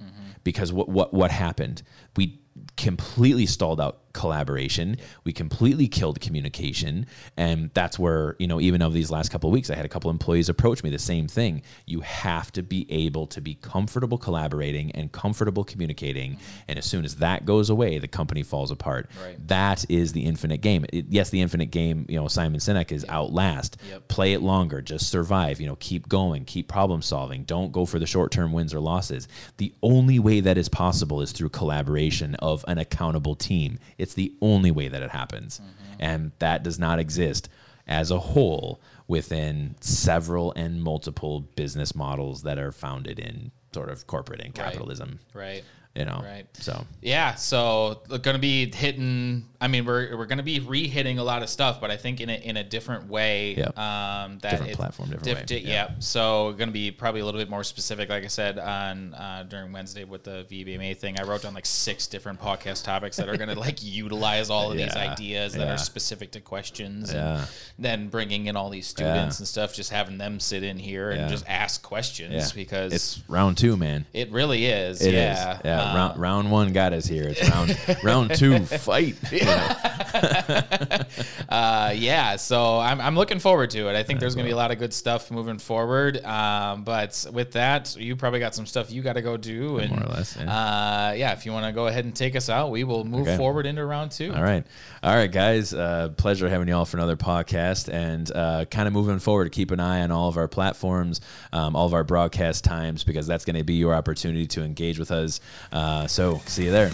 [0.44, 1.82] Because what what what happened?
[2.16, 2.40] We
[2.76, 4.96] completely stalled out collaboration.
[5.24, 7.06] We completely killed communication,
[7.36, 9.88] and that's where you know even of these last couple of weeks, I had a
[9.88, 11.62] couple employees approach me the same thing.
[11.86, 17.04] You have to be able to be comfortable collaborating and comfortable communicating, and as soon
[17.04, 19.08] as that goes away, the company falls apart.
[19.22, 19.36] Right.
[19.48, 20.84] That is the infinite game.
[20.92, 22.06] It- yes, the infinite game.
[22.08, 23.76] You know, Simon Sinek is outlast.
[23.88, 24.08] Yep.
[24.08, 24.80] Play it longer.
[24.82, 25.60] Just survive.
[25.60, 26.44] You know, keep going.
[26.44, 27.44] Keep problem solving.
[27.44, 29.28] Don't go for the short term wins or losses.
[29.58, 33.78] The only way that is possible is through collaboration of an accountable team.
[33.98, 35.94] It's the only way that it happens, mm-hmm.
[36.00, 37.48] and that does not exist
[37.86, 44.06] as a whole within several and multiple business models that are founded in sort of
[44.06, 45.20] corporate and capitalism.
[45.34, 45.64] right.
[45.96, 46.46] You know, Right.
[46.54, 49.46] So Yeah, so we're going to be hitting.
[49.58, 52.20] I mean, we're we're going to be re-hitting a lot of stuff, but I think
[52.20, 53.54] in a in a different way.
[53.54, 53.78] Yep.
[53.78, 55.44] Um, that Different it- platform, different way.
[55.46, 55.88] di- Yeah.
[55.88, 55.94] yeah.
[55.98, 59.44] So going to be probably a little bit more specific, like I said on uh,
[59.48, 61.18] during Wednesday with the VBMA thing.
[61.18, 64.70] I wrote down like six different podcast topics that are going to like utilize all
[64.70, 65.74] of these ideas that Yeah.
[65.74, 67.12] are specific to questions.
[67.12, 67.38] Yeah.
[67.38, 67.46] And
[67.78, 71.30] then bringing in all these students and stuff, just having them sit in here and
[71.30, 74.04] just ask questions yeah, because it's round two, man.
[74.12, 75.00] it really is.
[75.00, 75.14] It is.
[75.14, 75.60] yeah.
[75.92, 75.96] Yeah.
[75.96, 77.24] Round, round one got us here.
[77.28, 78.58] It's round round two.
[78.66, 79.16] Fight.
[81.48, 83.96] Uh, yeah, so I'm, I'm looking forward to it.
[83.96, 86.22] I think there's going to be a lot of good stuff moving forward.
[86.24, 89.78] Um, but with that, you probably got some stuff you got to go do.
[89.78, 90.42] And, More or less, yeah.
[90.44, 93.26] Uh, yeah, if you want to go ahead and take us out, we will move
[93.26, 93.36] Okay.
[93.36, 94.34] forward into round two.
[94.34, 94.66] All right.
[95.02, 95.72] All right, guys.
[95.72, 99.44] Uh, pleasure having you all for another podcast and uh, kind of moving forward.
[99.44, 101.20] To keep an eye on all of our platforms,
[101.52, 104.98] um, all of our broadcast times, because that's going to be your opportunity to engage
[104.98, 105.40] with us.
[105.76, 106.90] Uh, so see you there.